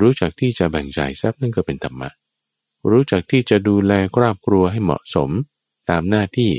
[0.00, 2.08] รู้จักที่จะแบ่งจ่ายทรัพย์นั่นก็เป็นธรรมะ
[2.90, 5.30] รู้จักที่จะดูแลครอบครัวให้เหมาะสม
[5.90, 6.50] ตามหน้าที่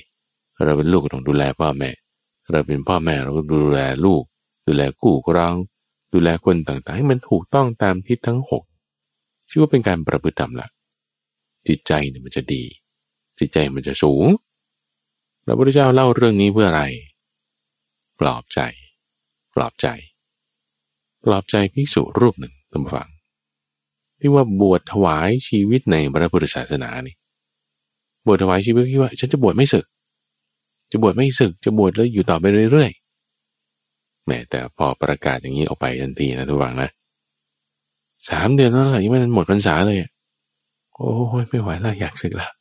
[0.63, 1.89] เราเป็นลูกต้องดูแลพ่อแม่
[2.51, 4.23] เราเป็นพ่อแม่เราก็ดูแลลูก
[4.67, 5.55] ดูแลกู้กรอง
[6.13, 8.63] ดูแลคนต่างๆ ให้มันถูกต้องตามทิศทั้งหก
[9.49, 10.67] ชื่อว่าเป็นการประพฤติธรรมละ
[11.67, 12.63] จิตใจเนี่ยมันจะดี
[13.39, 14.25] จิตใจมันจะสูง
[15.45, 16.83] พระพุทธเจ้าเล่าเรื่องนี้เพื่ออะไร
[18.19, 18.59] ปลอบใจ
[19.55, 19.87] ปลอบใจ
[21.23, 23.12] ปลอบใจภิกษุรูปหนึ่งตำฟัง
[24.23, 27.15] ที่ว่าบวชถวายชีวิตในพระพุทธศาสนานี่
[28.25, 29.85] บวชถวายชีวิตที่ว่า ฉันจะบวชไม่ศึก
[30.91, 36.89] จะบวชไม่ศึก จะบวชแล้วอยู่ต่อไปเรื่อยๆแม่แต่พอประกาศอย่างนี้ออกไปทันทีนะทุกฝังนะ
[38.29, 39.97] สามเดือนแล้วแหละยังไม่หมดพรรษาเลย
[40.95, 42.51] โอ้ยไม่ไหวแล้วอยากศึกแล้ว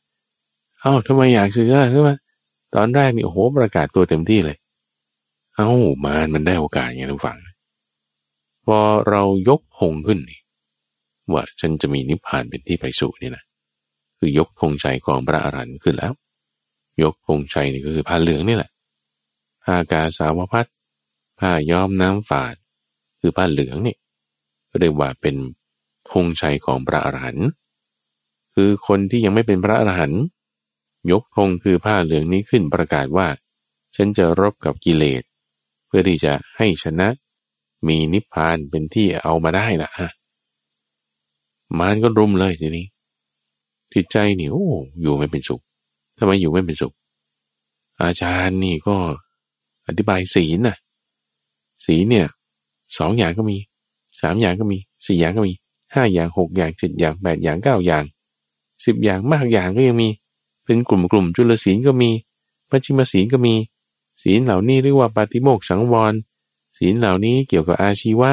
[0.79, 2.15] เอ้าทำไมอยากศึกล่ะคือว่า
[2.75, 4.57] ตอนแรกนี่โอ้โหประกาศตัวเต็มที่เลย
[5.55, 5.67] เอ้า
[6.05, 7.37] มานมันได้โอกาสไงทุกฝัง
[8.65, 8.77] พอ
[9.09, 10.39] เรายกหงขึ้นนี่
[11.31, 13.43] ว่าฉันจะมีนิพพานเป็นที่ไปสู่นี่นะ
[14.17, 16.13] คือยกธงชัยของพระอรหันต์ขึ้นแล้ว
[17.03, 18.71] ยกธงชัยนี่ก็คือผ้าเหลืองนี่แหละ
[19.67, 20.65] อากาสาวพัด
[21.39, 22.55] ผ้าย้อมน้ำฝาด
[23.19, 23.95] คือผ้าเหลืองนี่
[24.79, 25.35] เรียกว่าเป็น
[26.11, 27.47] ธงชัยของพระอรหันต์
[28.55, 30.21] คือคนที่ยังไม่เป็นพระอรหันต์
[31.11, 33.27] ยกธงคือผ้าเหลืองนี้ขึ้นประกาศว่า
[33.95, 35.23] ฉันจะรบกับกิเลส
[35.87, 37.07] เพื่อที่จะให้ชนะ
[37.87, 40.09] มีนิพพานเป็นที่เอามาได้ละะ
[41.79, 42.85] มารก็รุมเลยทีนี้
[43.93, 44.67] จิตใจนี่โอ้
[45.01, 45.61] อยู่ไม่เป็นสุข
[46.17, 46.93] ทำไมอยู่ไม่เป็นสุข
[48.01, 48.95] อาจารย์นี่ก็
[49.87, 50.77] อธิบายศีลน่ะ
[51.85, 52.27] สีลเนี่ย
[52.97, 53.57] สองอย่างก็มี
[54.21, 55.53] สามอย่างก็มีสี่อย่างก็มี
[55.93, 58.03] ห้าอย่างหกอย่างเจ็ดอย่างแปดอย่างเก้าอย่าง
[58.85, 60.09] สิบอย่างมากอย่างก็ยังมี
[60.65, 62.09] เป็นกลุ่มกลุ่มจุลศีลก็มี
[62.69, 63.53] ปัจจิมศีลก็มี
[64.23, 66.13] ศีลเหล่านี้เรียกว่าปาติโมกสังวร
[66.77, 68.31] ศีลเหล่านี้เกี่ยวกับอาชีวะ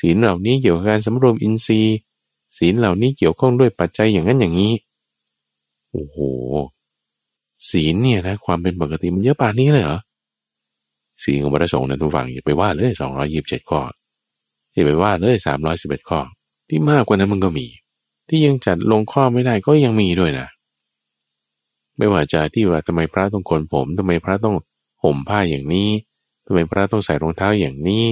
[0.00, 1.96] ศีลเหล่านี้เกี่ยวกับการสำรวมอินทรีย์
[2.58, 4.72] ศีลเหล่านี้เกี่ยวข้องด้วยปัจจัยอย่างนั้นอย่างนี้
[5.90, 6.18] โอ้โห
[7.70, 9.98] ศีลเนี่ยนะความเป็นปกติมันเยอะป่านนี้เลยเหรอ
[11.22, 13.80] ศีลของพระสงฆ์นะทุกฝั่งอย่าไปว่าเลยสองร้อยิบเจ็ดข้อ
[14.72, 16.20] อย่าไปว่าเลยสามร้อยสิบเอ็ดข้อ
[16.68, 17.66] ที่มากกว่านั้นมันก็มี
[18.28, 20.48] ที่ยังจัดลงข้อไม่ได้ก็ยังมีด้วยนะ
[21.96, 24.56] ไม่ว่าจะที่ว่าทำไมพระต้องโกนผมทำไมพระต้อง
[25.02, 25.88] ห่มผ้าอย่างนี้
[26.46, 28.04] ทำไมพระต้องใส่รองเท้าอย่างนี้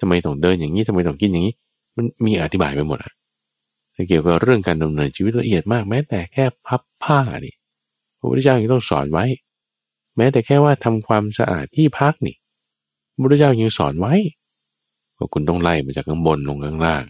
[0.00, 1.54] ทำไมต้องเดินอย่างนี้ทำไมต้องกินอย่างนี้
[1.96, 3.12] มันมีอธิบายไปหมดอะ
[4.08, 7.54] เกี่ยวกับเรื่องการดำเนินชีวิตละเอียดมากแม้แต่แค่พับผ้านี่
[8.18, 9.24] พระพุทธเจ้ายังต้องสอนไว้
[10.16, 12.36] แม้แต่แค่ว่าทำความสะอาดที่พักนี่
[13.12, 14.14] พระพุทธเจ้ายังสอนไว้
[15.16, 17.04] ว่าคุณต้องไล่มาจากข้างบนลงข้างล่าง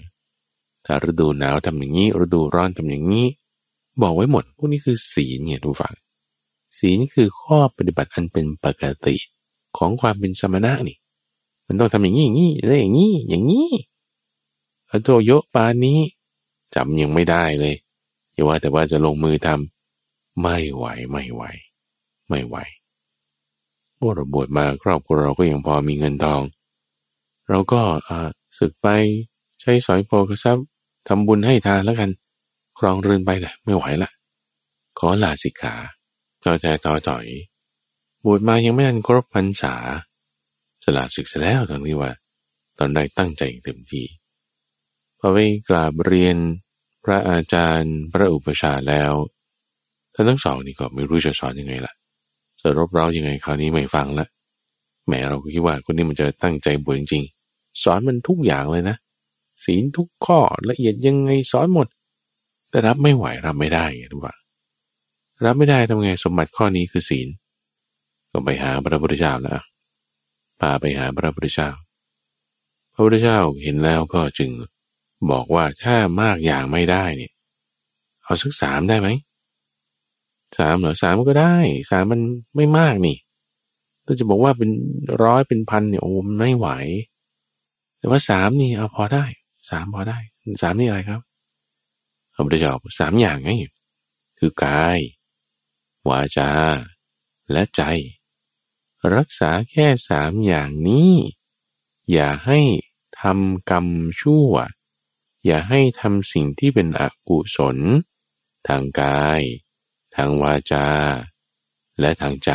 [0.86, 3.26] ถ้าฤดูหนาวทำอย่างนี้ ฤดูร้อนทำอย่างนี้
[4.02, 5.94] บอกไว้หมด พวกนี้คือศีลเนี่ยทุกฝั่ง
[6.78, 9.16] ศีลคือข้อปฏิบัติอันเป็นปกติ
[9.78, 10.96] ของความเป็นสมณะนี่
[11.66, 13.68] มันต้องทำอย่างนี้อย่างนี้แล้วอย่างนี้อย่างนี้
[14.90, 16.00] อโตโยปานี้
[16.74, 17.74] จำยังไม่ได้เลย
[18.32, 21.42] อย่าว่าแต่ว่าจะลงมือทำไม่ไหวไม่ไหว
[22.28, 22.56] ไม่ไหว
[23.96, 26.42] โอ้เราบวชมาครอบครัวเราก็ยังพอมีเงินทอง
[27.48, 28.28] เราก็อ่า
[28.58, 28.88] ศึกไป
[29.60, 30.66] ใช้สอยโภคทรัพย์
[31.08, 32.10] ทำบุญให้ทานแล้วกัน
[32.78, 34.10] ครองเรือนไปนะไม่ไหวละ
[34.98, 35.74] ขอลาสิกขา
[36.44, 37.24] จอใจต่อจ่อย
[38.24, 39.74] บวชมายังไม่ทันครบพรรษา
[40.84, 42.10] สละศึกษาแล้วตอนนี้ว่า
[42.78, 44.04] ตอนใดตั้งใจเต็มที่
[45.20, 46.36] พอไปกราบเรียน
[47.04, 49.12] พระอาจารย์พระอุปชาแล้ว
[50.14, 51.94] ท่านทั้งสองนี่ก็ไม่รู้จะสอนยังไงล่ะ
[52.60, 54.26] จะรบเร้ายังไงคราวนี้ไม่ฟังละ
[55.06, 57.24] แหมเราก็คิดว่าคนนี้มันจะตั้งใจบวชจริง
[57.82, 58.96] สอนมันทุกอย่างเลยนะ
[59.64, 61.88] ศีลทุกข้อละเอียดยังไงสอนหมด
[62.70, 64.34] แต่รับไม่ไหวรับไม่ได้ไงทุกว่า
[65.44, 67.28] รับไม่ได้ทำไงสมบัติข้อนี้คือศีล
[68.30, 69.60] ก็ไปหาพระพุทธเจ้าแล้ว
[70.60, 71.68] พาไปหาพระพุทธเจ้า
[72.92, 74.50] พระพุทธเจ้าเห็นแล้วก็จึง
[75.30, 77.32] บอกว่าถ้ามากอย่างไม่ได้เนี่ย
[78.22, 79.08] เอาสักสามได้ไหม
[80.58, 81.54] สามเหรอสามก็ได้
[81.90, 82.20] สามมัน
[82.56, 83.16] ไม่มากนี่
[84.04, 84.70] ถ้าจะบอกว่าเป็น
[85.24, 86.68] ร้อยเป็นพันเนี่ยโอ้มันไม่ไหว
[87.98, 89.24] แต่ว่าสามนี่เอาพอได้
[89.70, 90.18] สามพอได้
[90.62, 91.20] สามนี่อะไรครับ
[92.32, 93.50] พระพุทธเจ้าสามอย่างไง
[94.38, 94.98] คือกาย
[96.08, 96.50] วาจา
[97.52, 97.82] และใจ
[99.16, 101.12] รักษาแค่สามอย่างนี้
[102.12, 102.60] อย่าให้
[103.20, 103.86] ทำกรรม
[104.20, 104.52] ชั่ว
[105.46, 107.78] อย่าให้ทำสิ่งที่เป็นอกุศล
[108.68, 109.42] ทางกาย
[110.16, 110.88] ทางวาจา
[112.00, 112.50] และทางใจ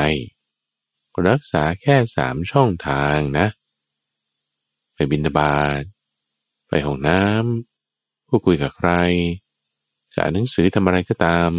[1.28, 3.48] รักษาแค่สามช่องทางนะ
[4.94, 5.84] ไปบินบาต
[6.68, 8.92] ไปห้องน้ำพูดคุยกับใคร
[10.14, 11.52] จะอ่านหนังสือทำอะไรก็ตาม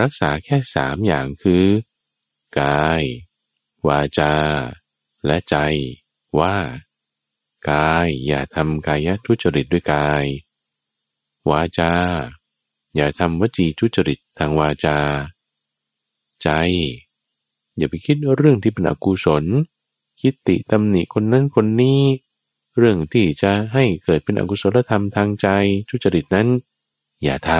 [0.00, 1.66] รักษาแค่สามอย่างคือ
[2.60, 3.02] กาย
[3.88, 4.36] วาจา
[5.26, 5.56] และใจ
[6.40, 6.56] ว่า
[7.70, 10.24] กาย อย่าทำกายทุจริตด้วยกาย
[11.50, 11.92] วาจา
[12.96, 14.98] อย่าทำวจีทุจริตทางวาจา
[16.42, 16.48] ใจ
[17.76, 19.44] อย่าไปคิดเรื่องที่เป็นอกุศล
[20.20, 22.00] คิดติตำหนิคนนั้นคนนี้
[22.78, 25.48] เรื่องที่จะให้เกิดเป็นอกุศลธรรมทางใจ
[25.88, 26.48] ทุจริตนั้น
[27.22, 27.52] อย่าท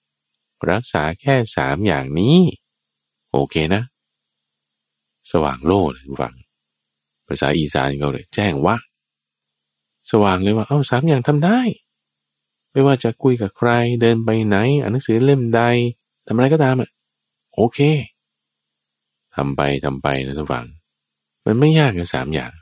[0.00, 2.38] ำรักษาแค่สามอย่างนี้
[3.32, 3.82] โอเคนะ
[5.30, 6.34] สว่างโล่เลยฟัง
[7.26, 8.76] ภาษาอีสานเขาเลยแจ้งว่า
[10.10, 11.60] สว่างเลยว่า เอาสามอย่างทำได้
[12.72, 15.62] ไม่ว่าจะคุยกับใครเดินไปไหนอ่านหนังสือเล่มใด
[16.26, 16.90] ทำอะไรก็ตามอะ
[17.54, 17.78] โอเค
[19.34, 20.66] ทำไปทำไปนะทุกฝัง
[21.44, 22.52] มันไม่ยากกันสามอย่าง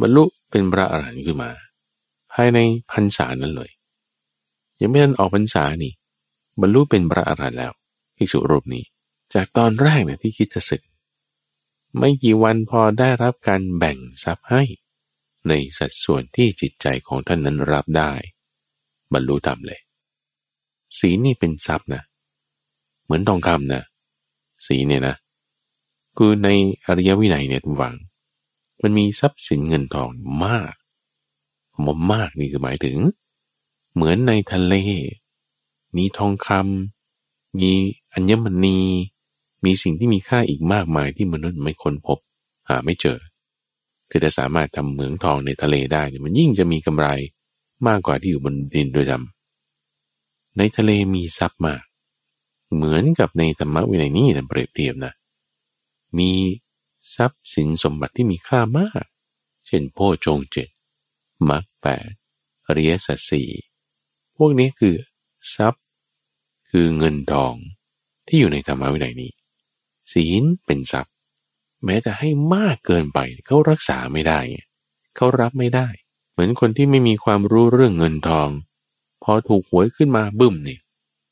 [0.00, 1.50] บรรลุเป็นพระอรหันต์ขึ้นมา
[2.32, 2.58] ภายใน
[2.92, 3.70] พรรษานั้นเลย
[4.80, 5.92] ยังไม่ทันออกพรรษานี่
[6.60, 7.72] บรรลุเป็นพระอรหันต์แล้ว
[8.16, 8.84] ภิกษุรูปนี้
[9.34, 10.82] จากตอนแรกเนี่ยที่คิดจะศึก
[11.98, 14.62] ไม่กี่วันพอได้รับการแบ่งทรัพย์ให้
[15.48, 18.12] ในสัดส่วนที่จิตใจของท่านนั้นรับได้
[19.12, 19.80] บรรลุธรรมเลย
[20.98, 22.02] สีนี่เป็นทรัพย์นะ
[23.04, 23.82] เหมือนทองคำนะ
[24.66, 25.16] สีเนี่ยนะ
[26.16, 26.48] คือใน
[26.86, 27.94] อริยวินัยเนี่ยทุกฝัง
[28.82, 30.08] มันมีทรัพย์สินเงินทอง
[30.44, 30.74] มาก
[31.86, 32.98] มมากนี่คือหมายถึง
[33.94, 34.74] เหมือนในทะเล
[35.96, 37.70] มีทองคำมี
[38.12, 38.80] อัญมณี
[39.64, 42.18] มีสิ่งที่มีค่าอีกมากมายที่มนุษย์ไม่ค้นพบ
[42.68, 43.18] หาไม่เจอ
[44.16, 47.08] อจะสามารถทำเหมืองทองในทะเลได้เนี่ยมันยิ่งจะมีกำไร
[47.86, 51.82] มากกว่าที่อยู่บนดินด้วยซ้ำในทะเลมีทรัพย์มาก
[52.74, 55.12] เหมือนกับในธรรมวินัยนี้ท่านเปรียบเทียบนะ
[56.18, 56.32] มี
[57.16, 59.04] ทรัพย์สินสมบัติที่มีค่ามาก
[59.66, 60.68] เช่นโพชงเจ็ด
[61.48, 62.10] มรรคแปด
[62.72, 63.42] เรียสัสี
[64.36, 64.96] พวกนี้คือ
[65.56, 65.84] ทรัพย์
[66.70, 67.54] คือเงินทอง
[68.26, 69.32] ที่อยู่ในธรรมวินัยนี้
[70.12, 71.13] ศีลเป็นทรัพย์
[71.84, 74.40] แม้แต่ให้มากเกินไปเขารักษาไม่ได้
[75.16, 75.86] เขารับไม่ได้
[76.32, 78.48] เหมือนคนที่ไม่มีความรู้เรื่องเงินทอง
[79.22, 80.78] พอถูกหวยขึ้นมาบึ้มนี่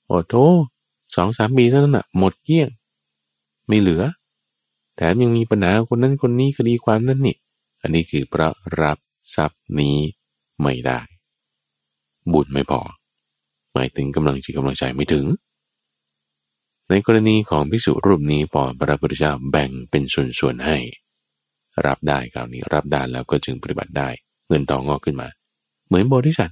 [0.06, 0.34] โอ้โถ
[1.14, 2.68] สองสามปีเท่านั้นอะหมดเกี้ยง
[3.68, 4.02] ไม่เหลือ
[4.96, 7.36] แถมยังมีปัญหาคนนั้นคนนี้คดีความนั้นนี่
[7.80, 8.48] อันนี้คือพระ
[8.80, 8.98] รับ
[9.34, 9.98] ทรัพย์นี้
[10.62, 11.00] ไม่ได้
[12.32, 12.80] บุญไม่พอ
[13.72, 15.26] หมายถึงกำลังจิตกำลังใจไม่ถึง
[16.94, 20.02] ในกรณีของพิสุรูปนี้พอพระพุทธเจ้าแบ่งเป็น
[20.38, 20.76] ส่วนๆให้
[21.86, 24.08] รับได้คราวนี้รับได้แล้วก็จึงปฏิบัติได้
[24.48, 25.28] เงินทองงอกขึ้นมา
[25.86, 26.50] เหมือนบริษัท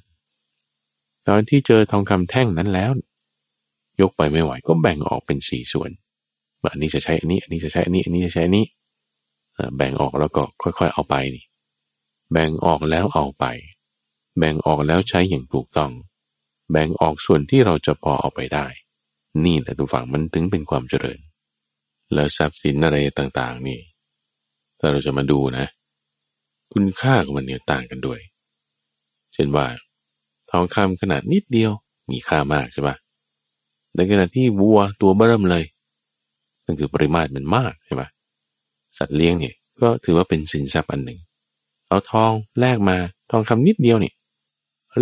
[1.29, 2.90] ตอนที่เจอทองคำแท่งนั้นแล้ว
[4.00, 5.90] ยกไปไม่ไหวก็แบ่งออกเป็นสี่ส่วน
[6.72, 8.66] อันนี้จะใช้อันนี้อันนี้จะใช้อันนี้อันนี้จะใช้อันนี้
[9.76, 11.44] แบ่งออกแล้วก็ค่อยๆเอาไปนี่
[12.33, 13.44] แบ่งออกแล้วเอาไป
[14.38, 15.90] แบ่งออกแล้วใช้อย่างถูกต้อง
[16.70, 18.66] แบ่งออกส่วนที่เราจะพอเอาไปได้
[19.45, 21.19] นี่แหละทุกฝั่งมันถึงเป็นความเจริญ
[22.14, 23.79] แล้วทรัพย์สินอะไรต่างๆ นี่
[24.79, 25.66] ถ้าเราจะมาดูนะ
[26.73, 28.21] คุณค่าของมันเนี่ยต่างกันด้วย
[29.35, 29.66] เช่นว่า
[30.51, 31.73] ทองคำขนาดนิดเดียว
[32.11, 32.97] มีค่ามากใช่ปะ
[33.95, 35.64] ในขณะที่วัวตัวเบิ่มเลย
[36.64, 38.03] นั่นคือปริมาตรมันมากใช่ไหม
[38.99, 41.19] สัตว์เลี้ยงเนี่ยก็ถือว่าเป็นสินทรัพย์อันหนึ่ง
[41.88, 42.97] เอาทองแลกมา
[43.31, 44.14] ทองคำนิดเดียวเนี่ย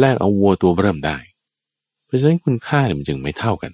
[0.00, 1.16] แลกเอาวัวตัวเริ่มได้
[2.04, 3.72] เพราะฉะนั้นคุณค่าเนี่ยมันจึงไม่เท่ากัน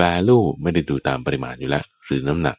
[0.00, 2.56] value ไม่ได้ดูตามปริมาณอยู่แล้ว หรือน้ำหนัก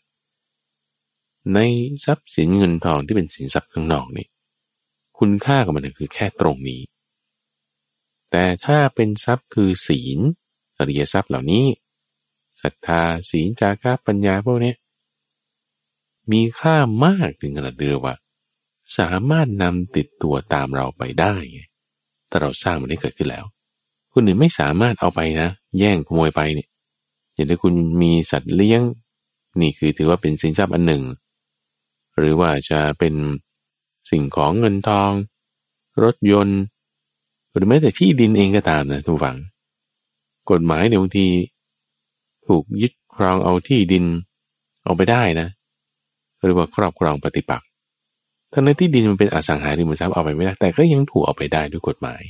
[1.53, 1.59] ใน
[2.05, 4.27] ทรัพย์สินเงินทองที่เป็นสินทรัพย์ข้างนอกนี่
[5.19, 6.81] คุณค่าของมันคือแค่ตรงนี้
[8.31, 10.19] แต่ถ้าเป็นทรัพย์คือศีล
[10.77, 11.65] อริยทรัพย์เหล่านี้
[12.61, 14.73] ศรัทธาศีลจาระปัญญาพวกนี้
[16.31, 18.15] มีค่ามากถึงขนาดเรียกว่า
[18.97, 21.35] สามารถนำติดตัวตามเราไปได้
[22.27, 23.45] แต่เราสร้างมันได้เกิดขึ้นแล้ว
[24.13, 26.68] คนอื่นไม่สามารถเอาไปนะ แย่งขโมยไปเนี่ย
[27.39, 28.81] อย่างถ้าคุณมีสัตว์เลี้ยง
[29.61, 31.03] นี่คือถือว่าเป็นสินทรัพย์อันหนึ่ง
[32.17, 33.13] หรือว่าจะเป็น
[34.11, 35.11] สิ่งของเงินทอง
[36.03, 36.59] รถยนต์
[37.53, 39.37] หรือแม้แต่ที่ดินเองก็ตามนะทุกฝัง
[40.51, 41.27] กฎหมายเนี่ยบางที
[42.47, 44.05] ถูกยึดครองเอาที่ดิน
[44.83, 45.47] เอาไปได้นะ
[46.43, 47.67] หรือว่าครอบครองปฏิปักษ์
[48.53, 52.21] ทั้งในที่ดินมันเป็นอสังหาริมทรัพย์เอาไปไม่ได้ แต่ก็ยังถูกเอาไปได้ด้วยกฎหมาย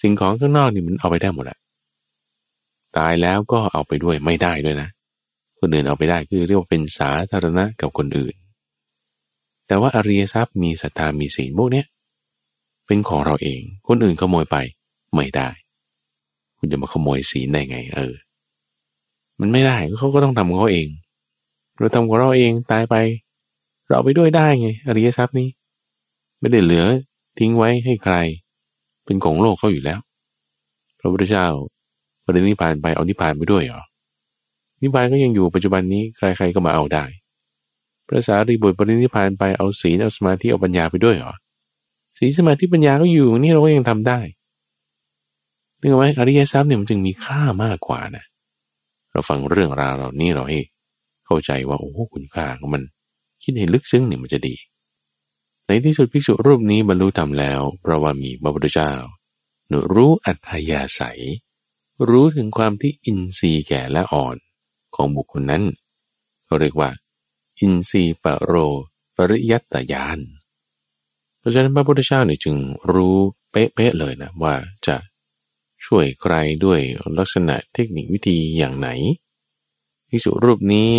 [0.00, 1.58] สิ่งของข้างนอกนี่มันเอาไปได้หมดอะ
[2.98, 4.88] ตายแล้วก็เอาไปด้วยไม่ได้ด้วยนะ
[5.60, 8.34] คนอื่นเอาไปได้คือเรียกว่าเป็นสาธารณะกับคนอื่น
[9.66, 11.86] แต่ว่าอริยทรัพย์มีศรัทธามีศีลพวกเนี้ย
[12.86, 14.56] เป็นของเราเอง คนอื่นขโมยไป
[15.14, 15.48] ไม่ได้
[16.58, 18.14] คุณจะมาขโมยศีลได้ไง เออ
[19.40, 20.88] มันไม่ได้เขาก็ต้องทำของเขาเอง
[21.78, 22.94] เราทำของเราเองตายไป
[23.88, 25.48] เราไปด้วยได้ไง อริยทรัพย์นี้
[26.40, 26.84] ไม่ได้เหลือ
[27.38, 28.16] ทิ้งไว้ให้ใคร
[29.04, 29.98] เป็นของโลกเขาอยู่แล้ว
[30.98, 31.46] พระพุทธเจ้า
[32.28, 33.82] ปรินิพานไปเอานิพานไปด้วยเหรอ
[34.82, 37.04] นิพานก็ยังอยู่ปัจจุบันนี้ใครๆก็มาเอาได้
[38.06, 41.32] พระสารีบุตรปรินิพานไปเอาศีลเอาสมาธิเอาปัญญาไปด้วยเหรอ
[42.18, 44.18] ศีลสมาธิปัญญาก็อยู่นี่เราก็ยังทำได้
[45.80, 48.24] นึกไหมอริยทรัพย์เนี่ยมันจึงมีค่ามากกว่านะ
[49.12, 50.60] เราฟังเรื่องราวเรานี่เราให้
[51.26, 52.82] เข้าใจว่าโอ้คุณค่าของมัน
[53.42, 54.54] คิดให้ลึกซึ้งเนี่ยมันจะดี
[55.66, 58.92] ในที่สุดภิกษุรูปนี้บรรลุธรรมแล้ว เพราะว่ามีพระพุทธเจ้า
[59.68, 61.20] หนูรู้อัธยาศัย
[62.08, 64.36] รู้ถึงความที่อินทรีย์แก่และอ่อน
[64.94, 65.64] ของบุคคลนั้น
[66.46, 66.90] เขาเรียกว่า
[67.60, 68.54] อินทรีย์ปรโร
[69.16, 70.18] ปริยัตยาน
[71.38, 72.56] เพราะฉะนั้นพระพุทธเจ้าเนี่ยจึง
[72.92, 73.16] รู้
[73.50, 74.54] เป๊ะๆเลยนะว่า
[74.86, 74.96] จะ
[75.84, 76.34] ช่วยใคร
[76.64, 76.80] ด้วย
[77.18, 78.88] ลักษณะเทคนิควิธีอย่างไหน
[80.08, 80.90] พิสุรูปนี้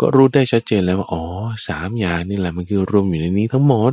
[0.00, 1.24] ก็รู้ได้ชัดเจนแล้วว่าอ๋อ
[1.68, 3.92] สามอย่างนี่แหละมันคือรวมอยู่ในนี้ทั้งหมด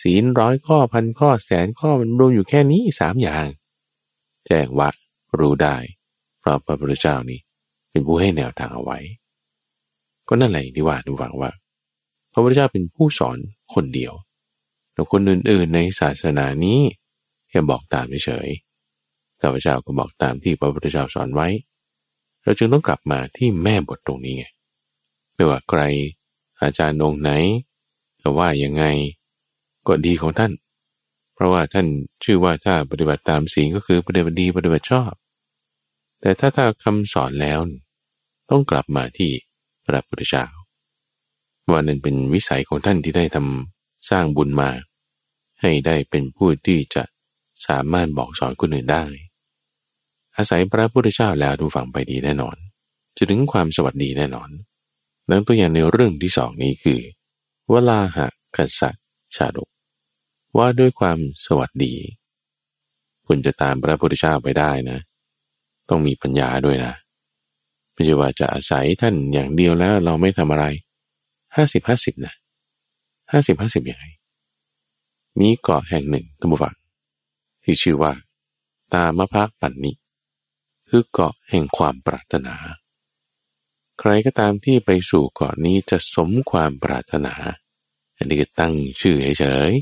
[0.00, 3.44] ศีลร้อยข้อพันข้อแสนข้อมันรวมอยู่แค่นี้สามอย่าง
[4.46, 4.88] แจ้งว่า
[5.38, 5.76] รู้ได้
[6.40, 7.40] เพราะพระพุทธเจ้านี้
[7.90, 8.98] เป็นผู้ให้แนวทางเอาไว้
[10.28, 11.50] ก็นั่นแหละที่ว่าดูฟังว่า
[12.32, 13.38] พระพุทธเจ้าเป็นผู้สอน
[13.74, 14.12] คนเดียว
[14.92, 16.80] แต่คนอื่นๆในศาสนานี้
[17.48, 18.48] แค่บอกตามเฉย
[19.40, 21.48] ข้าพเจ้าก็บอกตามที่พระพุทธเจ้าสอนไว้
[22.42, 24.44] เราจึงต้องกลับมาที่แม่บทตรงนี้ไง
[25.34, 25.80] ไม่ว่าใคร
[26.62, 27.30] อาจารย์องค์ไหน
[28.20, 28.84] จะว่ายังไง
[29.86, 30.52] ก็ดีของท่าน
[31.38, 31.86] เพราะว่าท่าน
[32.24, 35.12] ชื่อว่าถ้าปฏิบัติตามศีลก็คือปฏิบัติดีปฏิบัติชอบ
[36.20, 37.58] แต่ถ้าถ้าคำสอนแล้ว
[38.50, 39.32] ต้องกลับมาที่
[39.84, 40.44] พระพุทธเจ้า
[41.70, 44.70] ว่านั่นเป็นวิสัยของท่านที่ได้ทำสร้างบุญมา
[45.60, 47.02] ให้ได้เป็นผู้ที่จะ
[47.66, 49.04] สามารถบอกสอนคนอื่นได้
[50.36, 52.56] อาศัยพระพุทธเจ้าแล้วทุกฝั่งไปดีแน่นอน
[53.16, 54.50] จะถึงความสวัสดีแน่นอน
[55.30, 57.00] ดังตัวอย่างในเรื่องที่สองนี้คือ
[57.70, 59.04] เวลาหะกษัตริย์
[59.36, 59.68] ชาดก
[60.56, 61.94] ว่าด้วยความสวัสดี
[63.26, 64.98] คุณจะตามพระพุทธเจ้าไปได้นะ
[65.88, 66.94] ต้องมีปัญญาด้วยนะ
[67.92, 70.64] ไม่ใช่ว่าจะอาศัยท่านอย่างเดียวแล้วเราไม่ทำอะไร
[71.56, 72.34] ห้าสิบห้าสิบนะ
[73.32, 74.04] ห้าสิบห้าสิบยังไง
[75.40, 76.74] มีเกาะแห่งหนึ่งตัมบูฟัง
[77.64, 78.12] ที่ชื่อว่า
[78.94, 79.92] ตามะพะปันนิ
[80.88, 82.54] คือเกาะแห่งความปรารถนา
[83.98, 87.34] ใครก็ตามที่ไปสู่เกาะนี้จะสมความปรารถนา
[88.16, 89.72] อันนี้ก็ตั้งชื่อเฉย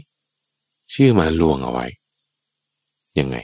[0.94, 1.86] ชื่อมาลวงเอาไว้
[3.18, 3.36] ยังไง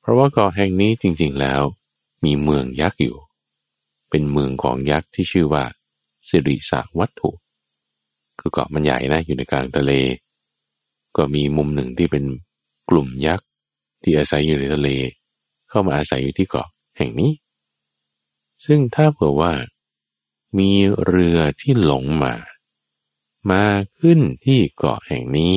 [0.00, 1.62] เพราะว่าเกาะแห่งนี้จริงๆแล้ว
[2.24, 3.16] มีเมืองยักษ์อยู่
[4.10, 5.64] เป็นเมืองของยักษ์ที่ชื่อว่า
[6.28, 7.30] สิริสาวัตถุ
[8.38, 9.92] คือเกาะมันใหญ่นะอยู่ในกลางทะเล
[11.16, 12.24] ก็มีมุมหนึ่งที่เป็น
[12.88, 13.46] กลุ่มยักษ์
[14.02, 14.88] ที่อาศัยอยู่ในทะเล
[15.68, 17.32] เข้ามาอาศัยอยู่ที่เกาะแห่งนี้
[18.64, 19.52] ซึ่งถ้าเผื่อว่า
[20.58, 20.70] มี
[21.04, 22.34] เรือที่หลงมา
[23.50, 23.64] มา
[23.98, 25.54] ขึ้นที่เกาะแห่งนี้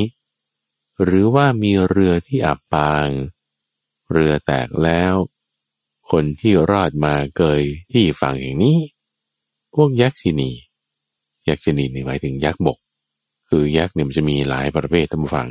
[1.03, 3.07] หรือว่ามีเรือที่อับปาง
[4.11, 5.13] เรือแตกแล้ว
[6.11, 8.79] คนที่รอดมาเกยที่ฝั่งอย่างนี้
[9.75, 10.51] พวกยักษ์สินี
[11.47, 12.77] ยักษ์สินีนี่หมายถึงยักษ์บก
[13.49, 15.49] คือยักษ์เนี่ยมันจะมีหลายประเภททั้งฟัง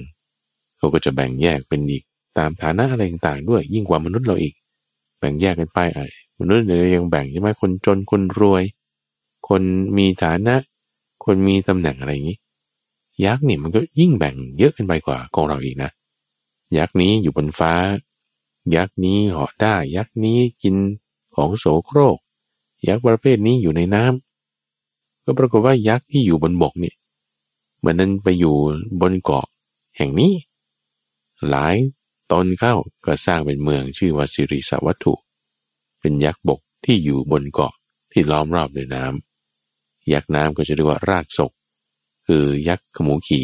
[0.77, 2.03] เขาก็จะแบ่งแยกเป็นอีก
[2.39, 4.55] ตามฐานะอะไรต่างๆด้วยยิ่งกว่ามนุษย์เราอีก
[5.19, 6.07] แบ่งแยกกันไปไอ้
[6.41, 8.63] มนุษย์เนี่ยยังแบ่งใช่ไหมคนจนคนรวย
[9.49, 9.63] คน
[9.99, 10.55] มีฐานะ
[11.25, 12.39] คนมีตำแหน่งอะไรอย่างนี้
[13.25, 15.91] ยักษ์นี่มันก็ยิ่งแบ่งเยอะขึ้นไปกว่าของเราอีกนะ
[16.77, 17.73] ยักษ์นี้อยู่บนฟ้า
[18.75, 20.77] ยักษ์นี้เหาะได้ ยักษ์นี้กิน
[21.35, 22.19] ของโสโครก
[22.89, 26.95] ยักษ์ประเภทนี้อยู่ในน้ำก็ปรากฏว่ายักษ์ที่อยู่บนบกนี่
[27.79, 28.57] เหมือนนั้นไปอยู่
[29.01, 29.47] บนเกาะ
[29.97, 30.33] แห่งนี้
[31.49, 31.77] หลาย
[32.33, 32.75] ตนเข้า
[33.07, 35.15] ก็สร้างเป็นเมืองชื่อว่าสิริสวัตถุ
[36.01, 37.75] เป็นยักษ์บกที่อยู่บนเกาะ
[38.13, 41.53] ที่ล้อมรอบด้วยน้ำยักษ์น้ำก็จะเรียกว่ารากศก
[42.27, 43.43] คือยักษ์ขมูขี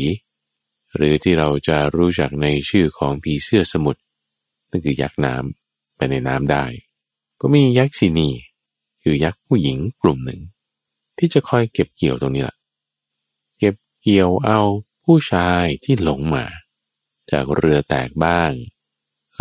[0.97, 4.01] หรือที่เราจะรู้จักในชื่อของผีเสื้อสมุทร
[4.71, 6.65] นั่นคือยักษ์น้ำไปในน้ำได้
[7.41, 8.31] ก็มียักษ์สีนี
[9.03, 10.41] คือยักษ์ผู้หญิงกลุ่มหนึ่ง
[11.19, 12.57] ที่จะคอยเก็บเกี่ยวตรงนี้แหละ
[13.59, 14.61] เก็บเกี่ยวเอา
[15.05, 16.45] ผู้ชายที่หลงมา
[17.31, 18.53] จากเรือแตกบ้าง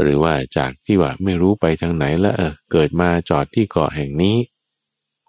[0.01, 4.37] หรือว่าจากที่ว่าไม่รู้ไปทางไหนแล้วเออเกิดมาจอดที่เกาะแห่งนี้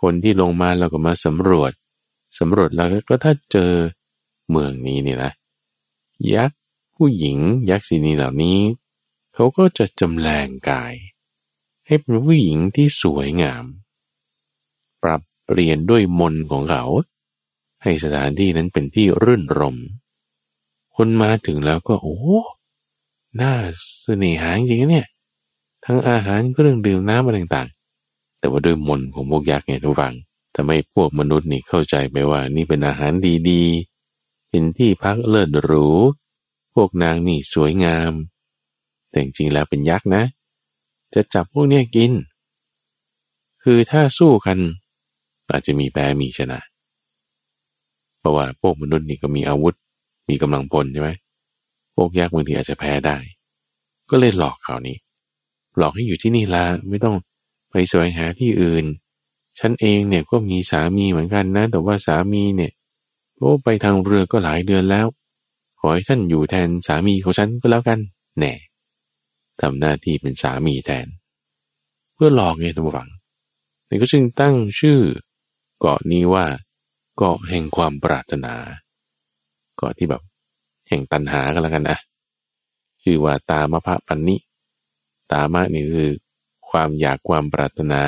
[0.01, 1.73] คนที่ลงมาเราก็มาสำรวจ
[2.39, 3.73] สำรวจแล้วก็ถ้าเจอ
[4.51, 5.33] เมืองนี้นี่นะ
[6.35, 6.59] ยักษ์
[6.95, 7.39] ผู้หญิง
[7.71, 8.59] ยักษ์สีนีเหล่านี้
[9.35, 10.95] เขาก็จะจำแรงกาย
[11.87, 13.65] ให้เป็นผู้หญิงที่สวยงาม
[15.03, 16.85] ปรับเปลี่ยนด้วยมนของเขา
[17.83, 19.77] ให้สถานที่นั้นเป็นที่รื่นรม
[20.97, 22.19] คนมาถึงแล้วก็โอ้
[23.41, 23.55] น่า
[24.03, 25.07] เสน่หาจริงๆเนี่ย
[25.85, 30.15] ทั้งอาหารเครื่องดื่มน้ำอะไรต่างๆ แต่ว่าด้วยมนของพวกยักษ์เนี่ยทุกฝัง
[30.55, 33.13] ทำให้พวกมนุษย์นี่เข้าใจไปว่านี่เป็นอาหาร
[33.51, 33.90] ดีๆ
[34.51, 35.89] เป็นที่พักเลิศหรู
[36.75, 38.13] พวกนางนี่สวยงาม
[39.11, 40.25] แต่จริงๆแล้วเป็นยักษ์นะ
[41.15, 42.13] จะจับพวกเนี้ยกิน
[43.63, 44.59] คือถ้าสู้กัน
[45.49, 46.61] อาจจะมีแพ้มีชนะ
[48.19, 49.75] เพราะว่าพวกมนุษย์นี่ก็มีอาวุธ
[50.29, 51.11] มีกำลังพลใช่ไหม
[51.95, 53.17] พวกยักษ์บางทีอาจจะแพ้ได้
[54.11, 54.97] ก็เลยหลอกเขานี้
[55.79, 57.17] หลอกให้อยู่ที่นี่ละไม่ต้อง
[57.71, 58.85] ไปแสวงหาที่อื่น
[59.59, 62.73] ฉันเองเนี่ยก็มีสามีเหมือนกันนะ แต่ว่าสามีเนี่ย
[63.41, 65.07] โอ้ไปทางเรือก็หลายเดือนแล้ว
[65.81, 67.99] ขอให้ท่านอยู่แทนสามีของฉันก็แล้วกัน
[68.39, 68.55] แน่
[69.61, 71.07] ทำหน้าที่เป็นสามีแทน
[72.15, 73.11] เพื่อหลอกไงทุกฝัง
[73.89, 75.01] นี่ก็จึงตั้งชื่อ
[75.81, 76.47] เกาะนี้ว่า
[77.17, 78.55] เกาะแห่งความปรารถนา
[79.77, 80.23] เกาะที่แบบ
[80.89, 81.99] แห่งตันหากันแล้วกันนะ
[83.03, 84.37] ชื่อว่าตามะพะปันนิ
[85.33, 86.11] ตามะนี่คือ
[86.71, 88.01] ความอยากความปรารถนา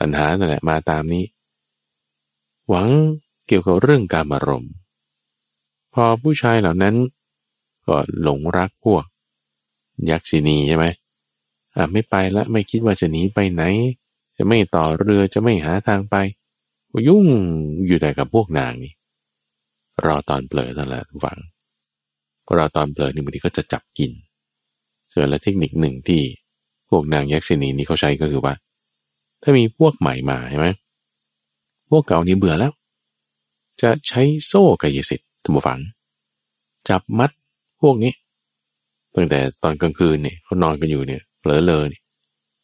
[0.00, 1.24] ตัณหานั่นแหละมาตามนี้
[2.68, 2.88] หวัง
[3.50, 4.72] เกี่ยวกับเรื่องการอารมณ์
[5.94, 6.94] พอผู้ชายเหล่านั้น
[7.86, 9.04] ก็หลงรักพวก
[10.10, 10.86] ยักษินีใช่ไหม
[11.76, 13.62] อ่าไม่ไปละไม่คิดว่าจะหนีไปไหน
[14.36, 16.16] จะไม่ต่อเรือจะไม่หาทางไป
[17.08, 17.24] ยุ่ง
[17.86, 18.92] อยู่แต่กับพวกนางนี่
[20.04, 21.38] รอตอนเปลือยนั่นแหละฟัง
[22.56, 24.10] รอตอนเปลือยนี่บางทีก็จะจับกิน
[25.12, 26.22] ส่วนและเทคนิคหนึ่งที่
[26.88, 28.54] พวกนางยักษินีนี่เขาใช้ก็คือว่า
[29.42, 30.66] ถ้ามีพวกใหม่มาใช่ไหม
[31.90, 32.72] พวกเก่านี้เบื่อแล้ว
[33.82, 35.80] จะใช้โซ่กายสิทธิ์ทุกฝัง
[36.88, 37.30] จับมัด
[37.80, 38.12] พวกนี้
[39.14, 41.88] ตั้งแต่ตอนกลางคืนเนี่ยเขานอนกันอยู่เนี่ยเผลอเลย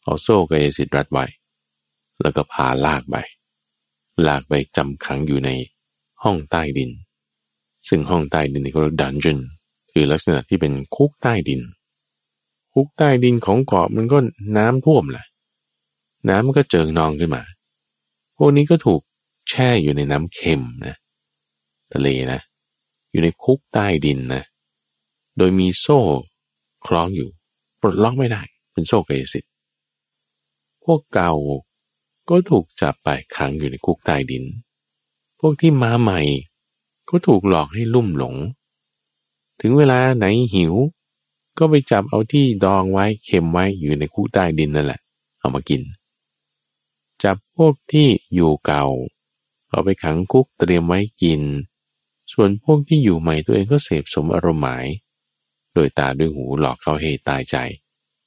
[0.03, 1.25] เอาโซ่กับเอซิดรัดไว้
[2.23, 3.17] แล้วก็พาลากไป
[4.27, 5.51] ลากไปจำขังอยู่ใน
[6.23, 6.91] ห้องใต้ดิน
[7.89, 9.39] ซึ่งห้องใต้ดินนี่เขาเรียกดันจน
[9.93, 11.61] คือลักษณะที่เป็นคุกใต้ดิน
[12.73, 14.19] คุกใต้ดินของเกาะมันก็
[14.57, 15.27] น้ำท่วมแหละ
[16.29, 17.43] น้ำมันก็เจิงนองขึ้นมา
[18.37, 19.01] พวกนี้ก็ถูก
[19.49, 20.97] แช่อยู่ในน้ำเค็มนะ
[21.93, 22.41] ทะเลนะ
[23.11, 24.43] อยู่ในคุกใต้ดินนะ
[25.37, 26.01] โดยมีโซ่
[26.87, 27.29] คล้องอยู่
[27.81, 29.53] ปลดล็อกไม่ได้ เป็นโซ่กายสิทธิ์
[30.85, 31.33] พวกเก่า
[32.29, 34.45] ก็ถูกจับไปขังอยู่ในคุกใต้ดิน
[35.41, 36.21] พวกที่มาใหม่
[37.09, 38.37] ก็ถูกหลอกให้ลุ่มหลง
[39.61, 40.75] ถึงเวลาไหนหิว
[41.59, 45.01] ก็ไปจับเอาที่ดองไว้เค็มไว้อยู่ในคุกใต้ดินนั่นแหละ
[45.39, 45.83] เอามากิน
[47.23, 48.85] จับพวกที่อยู่เก่า
[49.71, 51.43] เอาไปขังคุกเตรียมไว้กิน
[52.33, 54.87] ส่วนพวกที่อยู่ใหม่ตัวเองก็เสพสมอารมณ์หมาย
[55.75, 57.57] โดยตาด้วยหูหลอกเขาให้ตายใจ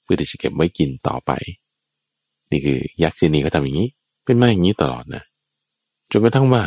[0.01, 1.31] เพื่อที่จะเก็บไว้กินต่อไป
[2.51, 3.89] นี่คือยักษ์เซนีเขาทำอย่างนี้
[4.25, 5.23] เป็นมาอย่างนี้ตลอดนะ
[6.11, 6.63] จนกระทั่งว่า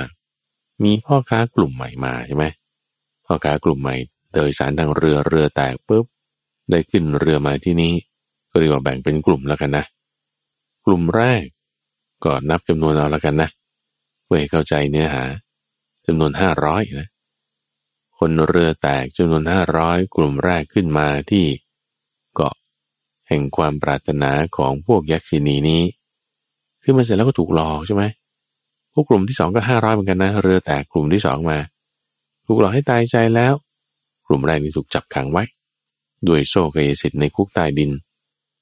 [0.84, 2.44] มีพ่อค้ากลุ่มใหม่มาใช่ไหม
[3.24, 3.96] พ่อค้ากลุ่มใหม่
[4.34, 6.04] โดยสารทางเรือเรือแตกปุ๊บ
[6.70, 7.92] ได้ขึ้นเรือมาที่นี้
[8.50, 9.84] ก็เรียกว่าแบ่งเป็นกลุ่มแล้วกันนะ
[10.86, 11.44] กลุ่มแรก
[12.24, 13.48] ก็นับจำนวนเอาแล้วกันนะ
[14.24, 15.24] เพื่อให้เข้าใจเนื้อหา
[16.06, 17.08] จำนวนห้าร้อยนะ
[18.24, 21.46] คนเรือแตกจำนวนห้าร้อยกลุ่มแรกขึ้นมาที่
[22.34, 22.54] เกาะ
[23.28, 25.82] แห่งความปรารถนาของพวกยักษินีนี้
[26.82, 28.04] ขึ้นมาเสร็จแล้วก็ถูกหลอกใช่ไหม
[28.92, 31.58] พวกกลุ่มที่สองก็ห้าร้อยเหมือนกันนะ เรือแตกกลุ่มที่สองมา
[32.46, 33.54] ถูกหลอกให้ตายใจแล้ว
[34.26, 35.44] กลุ่มแรกนี่ถูกจับขังไว้
[36.28, 37.90] ด้วยโซ่กายสิทธิ์ในคุกใต้ดิน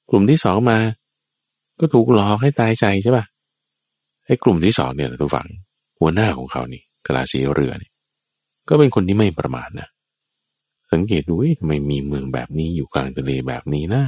[0.09, 0.79] กลุ่มที่สองมา
[1.79, 3.25] ก็ถูกหลอกให้ตายใจใช่ปะ
[4.25, 5.47] ไอ้กลุ่มที่สองเนี่ยทุกฝั่ง
[5.99, 7.90] หัวหน้าของเขานี่กลาสีเรือนี่
[8.71, 9.87] ก็เป็นคนที่ไม่ประมาทนะ
[10.91, 14.03] สังเกตดูทำไมมีเมืองแบบนี้อยู่กลางทะเลแบบนี้นะ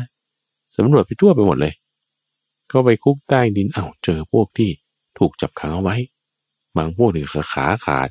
[0.77, 1.73] สำรวจไปทั่วไปหมดเลย
[2.71, 4.69] ก็ไปคุกใต้ดินเอา้าเจอพวกที่
[5.17, 5.95] ถูกจับขังเอาไว้
[6.77, 8.09] บางพวกนี่ขาขาขาด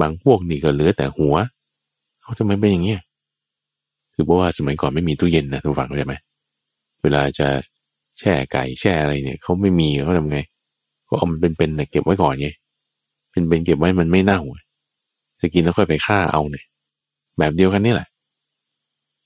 [0.00, 1.36] บางพวกนี่ก็เหลือแต่หัว
[2.20, 3.00] เอาทำไมเป็นอย่างเงี้ย
[4.14, 6.14] คือเพราะว่าสมัยก่อนไม่มีตู้เย็นนะทุกฝั่งเข้าใจไหม
[7.02, 7.48] เวลาจะ
[8.18, 10.38] แช่ไก่แช่อะไรเนี่ยเขาไม่มีเขาทำไง
[11.08, 12.48] ก็เอามันเป็นๆเนี่ยเก็บไว้ก่อนไง
[13.30, 14.40] เป็นๆเก็บไว้มันไม่เน่า
[15.42, 16.64] จะกินแล้วค่อยไปฆ่าเอาเนี่ย
[17.38, 18.08] แบบเดียวกันนี่แหละ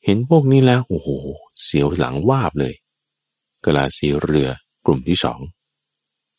[0.04, 1.08] เห็นพวกนี้แล้วโอ้โห
[1.62, 2.74] เสียวหลังวาบเลย
[3.64, 4.48] กลาสีเรือ
[4.86, 5.40] กลุ่มที่สอง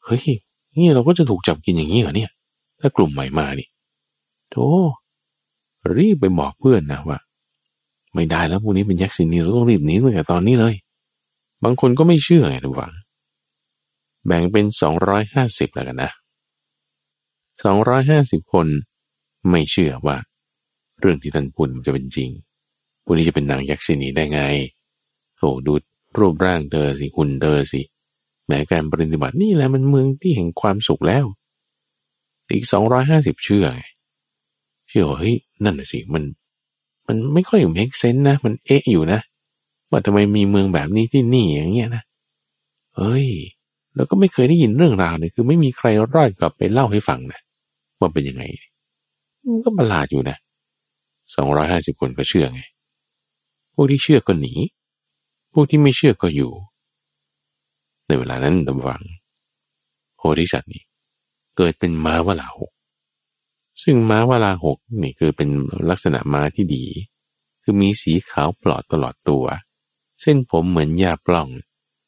[0.06, 0.24] เฮ้ย
[0.76, 2.32] นี่เราก็จะถูกจับกินอย่างนี้เหรอเนี่ย
[2.80, 3.68] ถ้ากลุ่มใหม่มานี่
[4.52, 4.68] โธ่
[5.96, 7.20] รีบไปบอกเพื่อนนะว่า
[8.14, 10.76] ไม่ได้แล้วพวกนี้เป็นยักษ์สินีเราต้องรีบหนีตั้งแต่ตอนนี้เลย
[11.64, 12.92] บางคนก็ไม่เชื่อไงทุกฝัง
[14.26, 16.12] แบ่งเป็นสองร้อยห้าสิบแล้วกันนะ
[17.64, 18.68] สองร้อยห้าสิบคน
[19.50, 20.18] ไม่เชื่อว่า
[21.00, 22.30] เรื่องที่ท่านพูดจะเป็นจริง
[23.04, 24.42] พวกนี้จะเป็นนางยักษินีได้ไง
[25.38, 25.74] โอ้ดู
[26.18, 27.82] รูปร่างเธอสิหุ่นเธอสิ
[28.48, 31.26] แม้การปฏิบัตินี่แหละมันเมืองที่แห่งความสุขแล้ว
[32.54, 33.84] อีกสองร้อยห้าสิบเชื่อไง
[34.90, 36.24] เชื่อว่าเฮ้ยนั่นน่ะสิมัน
[37.08, 39.20] มันไม่ค่อยเมกเซนนะ มันเอ๊ะอยู่นะ
[39.90, 42.04] ว่าทำไมมีเมืองแบบนี้ที่นี่อย่างเงี้ยนะ
[42.98, 43.28] เฮ้ย
[43.96, 47.40] แล้วก็ไม่เคยได้ยินเรื่องราวเนี่ยคือไม่มีใครรอดกลับไปเล่าให้ฟังนะ
[48.00, 48.44] ว่าเป็นยังไง
[49.48, 50.38] มันก็ประหลาดอยู่นะ
[51.36, 52.62] สองร้อยห้าสิบคนก็เชื่อไง
[53.74, 54.54] พวกที่เชื่อก็หนี
[55.54, 56.52] พวกที่ไม่เชื่อก็อยู่
[58.08, 59.02] ในเวลานั้นตำวัง
[60.18, 60.84] โพธิสัตว์นี่
[61.58, 62.72] เกิดเป็นม้าวลาหก
[63.84, 65.50] ซึ่งม้าวลาหกนี่คือเป็น
[65.90, 66.86] ลักษณะม้าที่ดี
[67.62, 69.46] คือมีสีขาวปลอดตลอดตัว
[70.22, 71.50] เส้นผมเหมือนยาปล้อง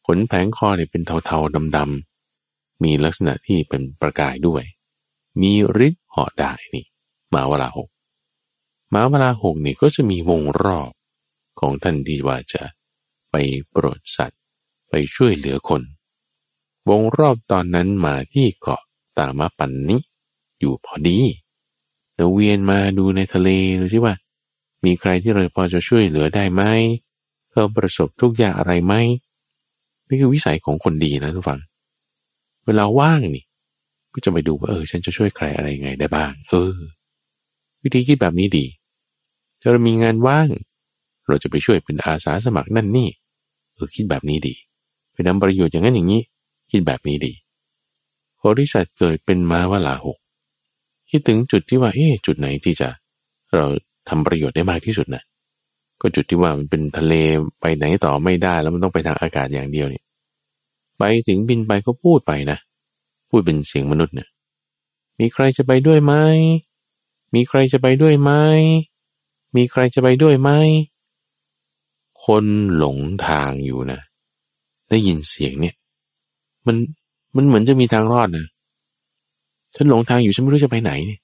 [0.06, 4.64] ขนแผงคอเนี่ยเป็นเทาๆดำๆมีลักษณะที่เป็นประกายด้วย
[5.42, 5.52] มี
[5.88, 6.86] ฤทธิ์เหาะได้นี่
[7.34, 7.90] มาวลาหก
[8.94, 10.92] มาวลาหกนี่ก็จะมีวงรอบ
[11.60, 12.64] ของท่านที่ว่าจะ
[13.32, 13.36] ไป
[13.70, 14.40] โปรดสัตว์
[14.90, 15.82] ไปช่วยเหลือคน
[16.90, 18.82] วงรอบตอนนั้นมาที่เกาะ
[19.18, 20.02] ตามาปันนี้
[20.60, 21.20] อยู่พอดี
[22.16, 23.50] เราเวียนมาดูในทะเล
[23.80, 24.14] ดูสิว่า
[24.86, 26.64] มีใครที่เราพอจะช่วยเหลือได้ไหม
[27.52, 28.94] เขาประสบทุกอย่างอะไรไหม
[30.08, 31.60] นี่คือวิสัยของคนดีนะทุกฝัง
[32.66, 33.46] เวลาว่างนี่
[34.14, 36.74] ก็จะไปดูว่าเออ ฉันจะช่วยใครอะไรไงได้บ้าง เออ
[37.84, 38.66] วิธีคิดแบบนี้ดี
[39.62, 40.50] จะมีงานว่าง
[41.28, 43.10] เราจะไปช่วยเป็นอาสาสมัครนั่นนี่
[43.74, 44.56] เออคิดแบบนี้ดี
[45.14, 46.22] ไปนำประโยชน์อย่างนั้นอย่างนี้
[46.72, 47.34] คิดแบบนี้ดี
[48.38, 50.18] โพธิสัตว์เกิดเป็นมาวลาหก
[51.10, 52.90] คิดถึงจุดที่ว่าเอ๊จุดไหนที่จะ
[53.56, 53.66] เรา
[54.10, 55.24] ทำประโยชน์ได้มากที่สุดนะ
[56.02, 57.14] ก็จุดที่ว่ามันเป็นทะเล
[57.62, 60.04] ไปไหนต่อไม่ได้แล้วมันต้องไปทางอากาศอย่างเดียวเนี่ย
[60.98, 62.58] ไปถึงบินไปก็พูดไปนะ
[63.30, 64.28] พูดเป็นเสียงมนุษย์เนี่ย
[65.20, 66.14] มีใครจะไปด้วยไหม
[67.34, 68.32] มีใครจะไปด้วยไหม
[69.56, 70.50] มีใครจะไปด้วยไหม
[72.26, 74.00] คนหลงทางอยู่นะ
[74.90, 75.76] ได้ยินเสียงเนี่ย
[76.66, 76.76] มัน
[77.36, 78.46] มันเหมือนจะมีทางรอดนะ
[79.76, 81.20] ฉันหลงทางอยู่ฉันไม่รู้จะไปไหนเนี่ย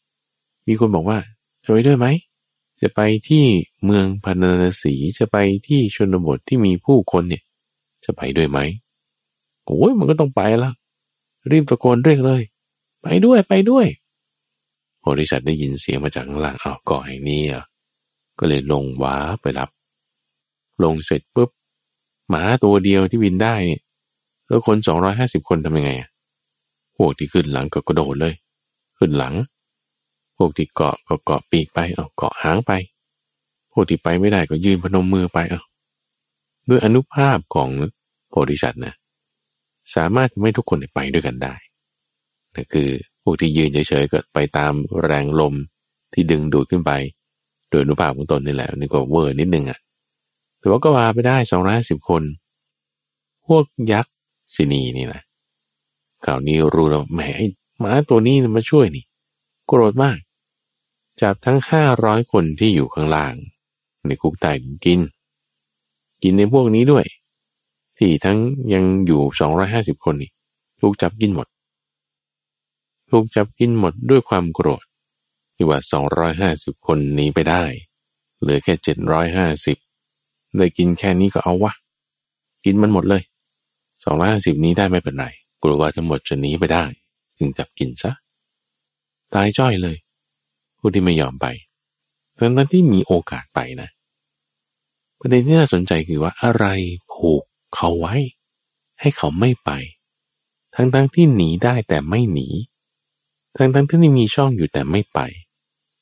[0.67, 1.17] มีคนบอกว่า
[1.65, 2.07] จะไปด้วยไหม
[2.81, 3.43] จะไปที่
[3.85, 5.37] เมืองพันนสี จะไป
[5.67, 7.43] ที่ชนบทที่มีผู้คนเนี่ย
[8.05, 8.59] จะไปด้วยไหม
[9.65, 10.73] โอ้ยมันก็ต้องไปล้ว
[11.51, 12.41] รีบตะโกนเรียกเลย
[13.01, 13.85] ไปด้วยไปด้วย
[15.07, 17.63] บริษัทได้ยินเสียงมาจากข้างล่างอ้าวก่อแห่งนี้อะ
[18.39, 19.69] ก็เลยลงว้าไปรับ
[20.83, 21.49] ลงเสร็จปุ๊บ
[22.29, 23.81] หมาตัวเดียวที่บินได้เนี่ย
[24.47, 26.09] แล้วคนสองร้อยห้าสิบคนทำยังไงอะ
[26.97, 28.33] พวกที่ขึ้นหลังก็กระโดดเลย
[28.97, 29.35] ขึ้นหลัง
[30.37, 32.71] พวกที่เกาะก็เกาะปีกไปเอาเกาะหางไป
[33.71, 35.61] พวกที่ไปไม่ได้ก็ยืนพนมมือไปเอา
[36.69, 37.69] ด้วยอนุภาพของ
[38.29, 38.93] โพธิสัตว์นะ
[39.95, 41.55] สามารถทำให้ทุกคนไปด้วยกันได้
[42.55, 42.89] นั่นคือ
[43.25, 44.73] พวกที่ยืนเฉยๆก็ไปตาม
[45.03, 45.53] แรงลม
[46.13, 46.91] ที่ดึงดูดขึ้นไป
[47.69, 49.79] โดยอนุภาพของตนนี่แหละนี่ก็เวอร์นิดนึงอะ
[50.59, 52.23] แต่ว่าก็ว่าไปได้สองร้อยสิบคน
[53.47, 54.13] พวกยักษ์
[54.55, 55.21] สินีนี่นะ
[56.25, 57.21] คราวนี้รู้แล้วแหม
[57.79, 59.05] หมาตัวนี้มาช่วยนี่
[59.67, 60.17] โกรธมาก
[61.21, 63.33] จับทั้งห้าร้อยคนที่อยู่ข้างล่าง
[64.07, 64.51] ในคุกใต้
[64.85, 64.99] กิน
[66.23, 67.05] กินในพวกนี้ด้วย
[67.97, 68.37] ที่ทั้ง
[68.73, 70.31] ยังอยู่สองร้อยห้าสิบคนนี่
[70.79, 71.47] ถูกจับกินหมด
[73.17, 74.83] ถูกจับกินหมดด้วยความโกรธ
[75.55, 77.63] ที่ว่าสองร้อยห้าสิบคนนี้ไปได้
[78.41, 79.77] เหลือแค่เจ็ดร้อยห้าสิบ
[80.55, 81.73] เลยกินแค่นี้ก็เอาวะ
[82.65, 83.23] กินมันหมดเลย
[84.03, 85.25] สองร้อยห้าสิบนี้ได้ไม่เป็นไร
[85.61, 86.85] กลัวว่าทั้งหมดจะหนีไปได้
[87.37, 88.11] จึงจับกินซะ
[89.33, 89.97] ตายจ้อยเลย
[90.77, 91.45] ผู้ที่ไม่ยอมไป
[92.37, 93.89] ทั้งนั้นที่มีโอกาสไปนะ
[95.19, 96.65] ประเด็นที่น่าสนใจคือว่าอะไร
[97.11, 97.43] ผูก
[97.75, 98.15] เขาไว้
[98.99, 99.71] ให้เขาไม่ไป
[100.75, 102.49] ทั้งทั้งที่หนีได้แต่ไม่หนี
[103.57, 105.19] ทั้งทั้งที่มีช่องอยู่แต่ไม่ไป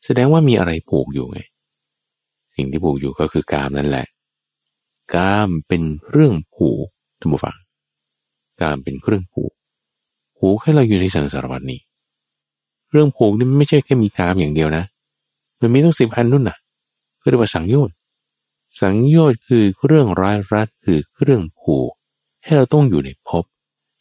[0.06, 1.40] แสดงว่ามีอะไรผูกอยู่ไง
[2.56, 4.06] สิ่งที่ผูกอยู่ก็คือกามนั่นแหละ
[5.14, 5.82] กามเป็น
[6.12, 6.86] เรื่องผูก
[7.20, 7.58] ท่านผู้ฟัง
[8.62, 9.52] การเป็นเครื่องผูก
[10.38, 11.80] ผูกให้เราอยู่ในสังสารวัตนี้
[12.92, 14.84] เรื่องผูกนี่ไม่ใช่แค่มีกามอย่างเดียวนะ
[15.60, 16.58] มันมีตั้งสิบอันนู่นน่ะ
[17.22, 17.96] ก็เรียกว่าสังโยชน์
[18.82, 21.92] สังโยชน์คือเครื่องร้ายรัดคือเครื่องผูก
[22.44, 23.44] ให้เราต้องอยู่ในภพ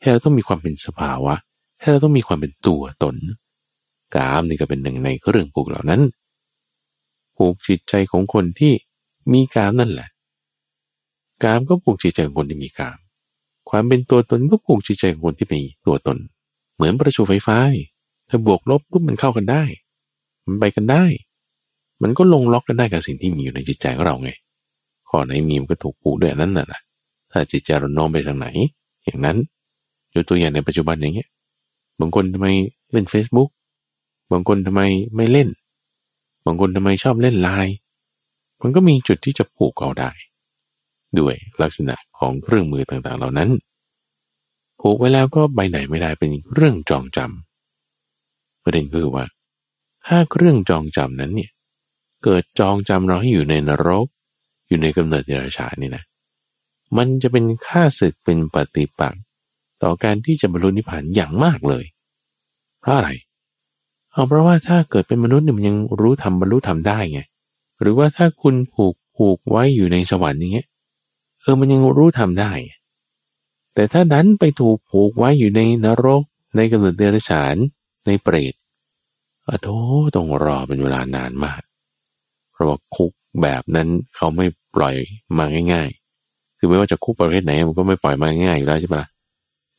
[0.01, 1.35] ให้เราต้องมีความเป็นสภาวะ
[1.81, 3.15] ให้เราต้องมีความเป็นตัวตน
[4.17, 6.03] กามนี่ก็เป็นหนึ่งในเรื่องผูกเหล่านั้น
[7.37, 8.73] ผูกจิตใจของคนที่
[9.33, 10.09] มีกามนั่นแหละ
[11.43, 12.99] กามก็ผูกจิตใจของคนที่มีกาม
[13.69, 16.19] ความเป็นตัวตนก็ผูกจิตใจของคนที่มีตัวตน
[16.75, 17.59] เหมือนประจุไฟฟ้า
[18.29, 19.63] ถ้าบวกลบปุ๊บมันเข้ากันได้
[20.47, 21.05] มันไปกันได้
[22.03, 24.31] มันก็ลงล็อกกันได้กับสิ่งที่มีอยู่ในจิตใจของเราไง
[25.09, 26.81] ข้อไหนมีมันก็ถูกผูกด้วยนั้นน่ะ
[27.33, 28.47] ถ้าจิตใจเราโน้มไปทางไหน
[29.05, 29.37] อย่างนั้น
[30.15, 31.29] ยกตัวอย่างในปัจจุบันอย่างเงี้ย
[32.01, 32.49] บางคนทำไม
[32.91, 33.49] เล่น Facebook
[34.33, 34.83] บางคนทำไม
[35.16, 35.49] ไม่เล่น
[36.47, 37.74] บางคนทำไมชอบเล่นไลน์
[38.62, 40.11] มันก็มีจุดที่จะผูกเอาได้
[41.18, 43.51] ด้วยลักษณะของเครื่องมือต่างๆ เหล่านั้น
[44.80, 49.24] ผูกไว้แล้วก็ไปไหนไม่ได้เป็นเรื่องจองจำประเด็นคือว่า
[50.07, 51.51] ถ้าเครื่องจองจำนั้นเนี่ย
[52.24, 54.07] เกิดจองจำเราให้อยู่ในนรก
[54.68, 56.05] อยู่ในกำเนิดเดรัจฉานนี่นะ
[56.97, 59.22] มันจะเป็นค่าศึกเป็นปฏิปักษ์
[59.83, 61.85] ต่อการที่จะบรรลุนิพพานอย่างมากเลย
[62.80, 63.11] เพราะอะไร
[64.13, 67.21] เอาเพราะว่าถ้าเกิดเป็นมนุษย์เนี่ยมันยังรู้ทำบรรลุทำได้ไง
[67.81, 70.67] หรือว่าถ้าคุณผูกผูกไว้อยู่ในสวรรค์อย่างเงี้ย
[71.41, 72.53] เออมันยังรู้ทำได้
[73.75, 76.23] แต่ถ้าดันไปถูกผูกไว้อยู่ในนรก
[76.57, 77.57] ในกำเนิดเดรัจฉาน
[78.07, 78.55] ในเปรต
[79.49, 79.69] อโธ
[80.17, 81.63] ต้องรอเป็นเวลานานมาก
[82.53, 84.47] เพราะว่าคุกแบบนั้นเขาไม่
[84.77, 84.97] ปล่อย
[85.39, 85.89] มาง่าย
[86.25, 89.05] ๆ คือไม่ว่าจะคุกประเภทไหนมันก็ไม่ปล่อยมาง่ายอยู่แล้วใช่ปะ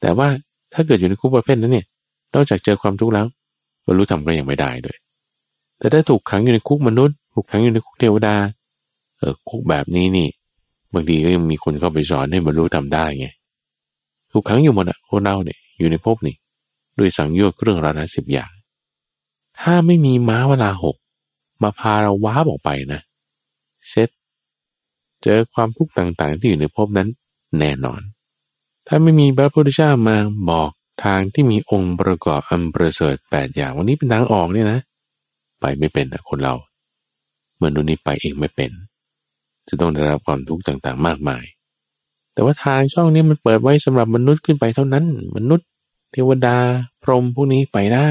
[0.02, 0.28] แต่ว่า
[0.74, 1.86] ถ้าเกิดอยู่ในคุกประเภทนั้นเนี่ย
[2.34, 3.26] นอกจากเจอความทุกข์แล้ว
[3.86, 4.98] บรรลุธรรมก็ยังไม่ได้ด้วย
[5.78, 8.36] แต่ถ้าถูกขังอยู่ในคุกมนุษย์ ถูกขังอยู่ในคุกเทวดา
[9.20, 10.28] เออคุกแบบนี้นี่
[10.94, 13.28] บางทีก็ยังมีคนเข้าไปสอนให้บรรลุธรรมได้ไง
[14.32, 16.36] ถูกขังอยู่หมดอะคนเราเนี่ยอยู่ในภพนี่
[17.00, 18.52] ด้วยสังโยชน์เรื่องรานะสิบอย่าง
[19.60, 20.96] ถ้าไม่มีม้าเวลาหก
[21.62, 23.02] มาพาเราว้าบอกไปนะ
[23.90, 24.10] เซต
[25.24, 27.10] เจอความทุกข์ต่างๆ ที่อยู่ในภพนั้น
[27.60, 28.02] แน่นอน
[28.88, 30.18] ถ้าไม่มีพระพุทธเจ้ามา
[30.50, 30.72] บอก
[31.04, 34.80] ทางที่มีองค์ประกอบอันประเสริฐแปดอย่างวันนี้เป็นทางออกเนี่ยนะ
[35.60, 36.56] ไปไม่เป็นนะคนเรา
[37.58, 38.72] เมื่อนุนี้ไปเองไม่เป็น
[39.70, 41.44] จะต้องได้รับความทุกข์ต่างๆ มากมาย
[42.34, 45.68] แต่ว่าทางช่องนี้มันเปิดไว้สำหรับมนุษย์ขึ้นไปเท่านั้น มนุษย์
[46.12, 46.58] เทวดา
[47.04, 48.10] พรหมพวกนี้ไปได้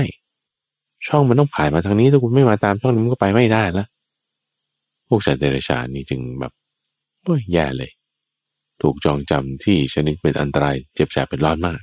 [1.07, 3.87] ช่องมันต้องผ่านมาทางนี้ถ้าคุณไม่มาตามช่องนี้มันก็ไปไม่ได้ละ
[5.09, 6.53] พวกสัตว์เดรัจฉานนี่จึงแบบ
[7.23, 7.91] โอ้ยแย่เลย
[8.83, 11.81] ถูกจองจำที่ชนิดเป็นอันตรายเจ็บแสบเป็นร้อนมาก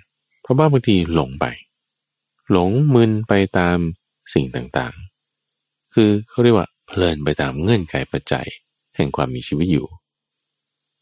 [0.49, 1.45] ราะว่าบางทีหลงไป
[2.51, 3.77] หลงมึนไปตาม
[4.33, 8.47] สิ่งต่างๆ คือเขาเรียกว่าเพลินไปตามเงื่อนไขปัจจัย
[8.95, 9.87] แห่งความมีชีวิตอยู่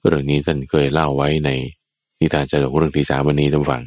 [0.06, 1.50] เรื่องนี้ท่านเคยเล่าไว้ใน
[2.20, 3.84] นิทานจาดกเรื่องที่สามวันนี้ท่านฟัง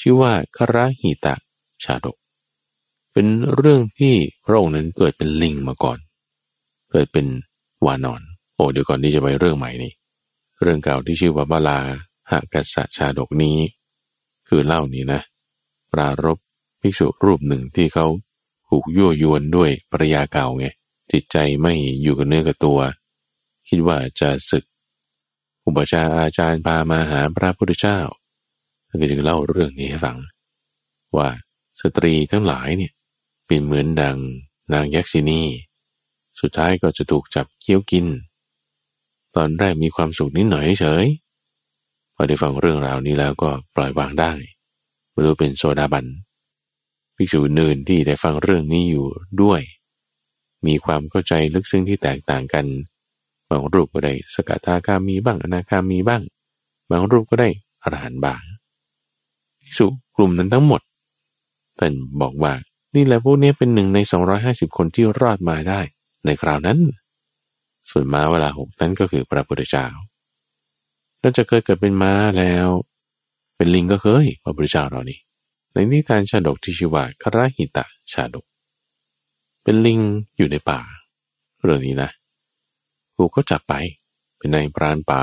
[0.00, 1.34] ชื่อว่าคราหิตะ
[1.84, 2.16] ชาดก
[3.12, 4.14] เป็นเรื่องที่
[4.44, 5.98] พระองค์นั้นเกิดเป็นลิงมาก่อน
[6.90, 7.26] เกิดเป็น
[7.86, 8.22] วานอน
[8.54, 9.92] โอ้เดี๋ยวก่อนที่จะไปเรื่องใหม่นี้
[10.62, 11.78] เรื่องเก่าที่ชื่อว่าบาลา
[12.30, 13.56] หากัสชาดกนี้
[14.54, 15.20] คือเล่านี้นะ
[15.92, 16.38] ปรารบ
[16.80, 18.06] ภิกษุรูปหนึ่งที่เขา
[18.68, 20.66] ถูกยั่วยวนด้วยภรยาเก่าไง
[21.12, 22.78] จิตใจไม่อยู่กับเนื้อกับตัว
[23.68, 24.64] คิดว่าจะศึก
[25.66, 27.98] อุปชาอาจารย์พามาหาพระพุทธเจ้า
[28.88, 30.18] ท่านก็จึงเล่าเรื่องนี้ให้ฟัง
[31.16, 31.28] ว่า
[31.80, 32.92] สตรีทั้งหลายเนี่ย
[33.46, 34.18] เป็นเหมือนดัง
[34.72, 35.42] นางยักษินี
[36.40, 38.06] สุดท้ายก็จะถูกจับเคี้ยวกิน
[39.36, 41.06] ตอนแรกมีความสุขนิดหน่อยเฉย
[42.22, 44.32] อได้ฟังเรื่องราวนี้แล้วก็ปล่อยวางได้
[45.10, 46.06] ไม่รู้เป็นโซดาบัน
[47.16, 49.06] ภิกษุนื่นที่ได้ฟังเรื่องนี้อยู่
[49.42, 49.60] ด้วย
[50.66, 52.66] มีความเข้าใจลึกซึ้งที่แตกต่างกัน
[53.50, 56.22] บางรูปก็ได้สกทาคามีบ้างอนาคามีบ้าง
[56.90, 57.48] บางรูปก็ได้
[57.82, 58.42] อรหันต์บ้าง
[59.60, 60.80] ภิกษุกลุ่มนั้นทั้งหมด
[61.78, 62.52] ท่านบอกว่า
[62.94, 63.98] นี่แหละพวกนี้เป็นหนึ่งใน
[64.38, 65.80] 250 คนที่รอดมาได้
[66.24, 66.78] ในคราวนั้น
[67.90, 69.86] ส่วนมาเวลาหกนั้นก็คือพระพุทธเจ้า
[71.22, 72.68] แล้วจะเคยเกิดเป็นม้าแล้ว
[73.56, 75.18] เป็นลิงก็เคยพระพุทธเจ้าเรานี่
[75.72, 78.44] ในนิทานชาดกที่ชื่อว่าคราหิตะชาดก
[79.62, 80.00] เป็นลิง
[80.36, 80.80] อยู่ในป่า
[81.62, 82.10] เรื่องนี้นะ
[83.16, 83.74] ถูกก็จับไป
[84.36, 85.22] เป็นนายพรานป่า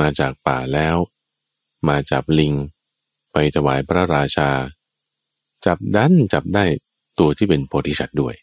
[0.00, 0.96] มาจากป่าแล้ว
[1.88, 2.54] มาจับลิง
[3.32, 4.50] ไปถวายพระราชา
[5.66, 6.64] จับดันจับได้
[7.18, 8.34] ตัวที่เป็นโพธิสัตว์ด้วย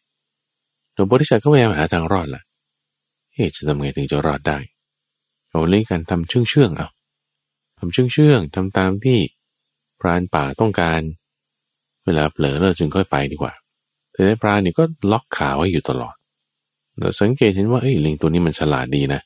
[0.93, 2.43] หลวงโพธิสัตว์ก็พยายามหาทางรอดละ่ะ
[3.33, 4.57] เอ๊จะทำไงถึงจะรอดได้
[5.57, 6.87] เอาเล่นกันทำเชื่องเชื่องเอา
[7.79, 9.19] ทำเชื่องเชื่องทำตามที่
[9.99, 11.01] พรานป่าต้องการ
[12.05, 13.53] เวลาเผลอเราจึงค่อยไปดีกว่า
[14.11, 16.15] แต่ในพรานนี่ก็ล็อกขาไว้อยู่ตลอด
[16.97, 19.21] เราสังเกตเห็นว่าเอ้ยลิงตัวนี้มันฉลาดดีนะ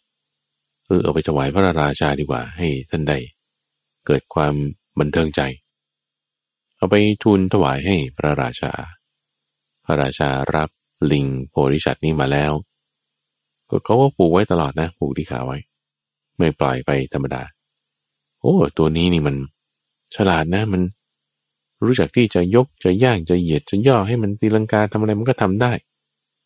[0.86, 3.17] เออเอาไปถวายพระราชาดีกว่า ให้ท่านได้
[4.05, 4.53] เกิดความ
[4.99, 5.41] บันเทิงใจ
[6.77, 8.71] เอาไปทูลถวายให้พระราชา
[9.86, 10.69] พระราชารับ
[11.11, 12.51] ลิงโพธิสัตว์นี้มาแล้ว
[13.69, 15.57] ก็เขาก็ปลูกไว้ตลอดนะปลูกที่ขาไว้
[16.41, 17.41] ไม่ปล่อยไปธรรมดา
[18.41, 19.35] โอ้ ตัวนี้นี่มัน
[20.15, 20.81] ฉลาดนะมัน
[21.85, 25.71] รู้จักที่จะยกจะย่างจะเหยียดจะย่อให้มันตีลังกาทำอะไรมันก็ทำได้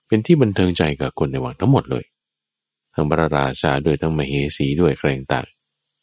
[0.08, 2.04] เป็นที่บันเทิงใจกับคนในวังทั้งหมดเลย
[2.94, 5.46] ทั้งพระราชาด้วยทั้งมเหสีด้วยใครต่าง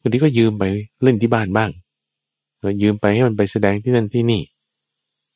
[0.01, 0.65] บางทีก็ยืมไป
[1.03, 1.71] เล่นที่บ้านบ้าง
[2.61, 4.43] แล้วยืมไปให้มันไปแสดงที่นั่นที่นี่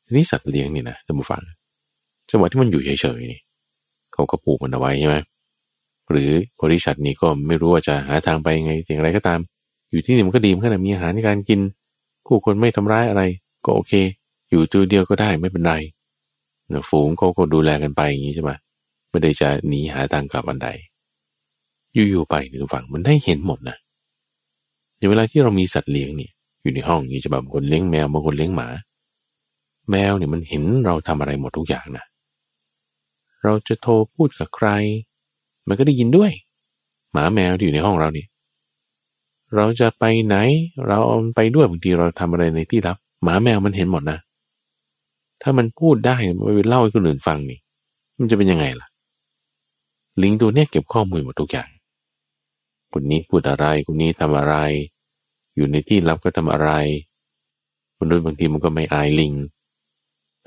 [0.05, 1.41] ทีนี้สัตว์เลี้ยงนี่นะท่านผู้ฟัง
[2.29, 3.41] จังหวะที่มันอยู่เฉยๆนี่
[4.13, 5.15] เขาก็ปลูกมันเอาไว้ใช่ไหม
[6.11, 6.31] หรือ
[6.61, 9.39] บริษัทนี้ก็ไม่รู้ว่าจะหาทางไปยังไงอย่างไรก็ตาม
[9.91, 11.59] อยู่ที่นี่มันก็ดีมันก็มีอาหารในการกิน
[12.25, 13.23] ผู้คนไม่ทำร้ายอะไร
[13.65, 13.93] ก็โอเค
[14.49, 15.73] อยู่ตัวเดียวก็ได้ไม่เป็นไร
[16.89, 18.51] ฝูงเขาก็ดูแลกันไปอย่างนี้ใช่ไหม
[19.09, 20.69] ไม่ได้จะหนีหาทางกลับอันใด
[21.93, 23.77] อยู่ๆไปหนึ่งฝั่งมันได้เห็นหมดนะ
[24.97, 26.31] อย่างเวลาที่เรามีสัตว์เลี้ยงเนี่ย
[26.61, 28.67] อยู่ในห้องนี้จะแบบคนเลี้ยงแมวบางคนเลี้ยงหมา
[29.89, 32.05] แมวเนี่ยมันเห็นเราทำอะไรหมดทุกอย่างนะ
[33.43, 34.69] เราจะโทรพูดกับใคร
[35.67, 36.31] มันก็ได้ยินด้วย
[37.11, 38.25] หมาแมวที่อยู่ในห้องเรานี่
[39.55, 40.35] เราจะไปไหน
[40.87, 44.19] เราเอาไปด้วยบางทีเราทำอะไรในที่ลับ หมาแมวมันเห็นหมดนะ
[45.41, 47.59] ถ้ามันพูดได้มันไปเล่าให้คนอื่นฟังนี่
[48.19, 48.87] มันจะเป็นยังไงล่ะ
[50.21, 51.69] ลิงตัวเนี้ยเก็บข้อมูลหมดทุกอย่าง
[52.93, 54.55] คนนี้พูดอะไรคนนี้ทำอะไร
[55.55, 56.69] อยู่ในที่ลับก็ทำอะไร
[57.99, 59.33] มนุษย์บางทีมันก็ไม่อายลิง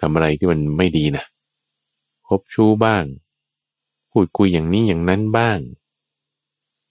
[0.01, 1.25] ทำอะไรที่มันไม่ดีนะ
[2.29, 3.05] คบชู้บ้าง
[4.13, 5.59] พูดคุยอย่างนี้อย่างนั้นบ้าง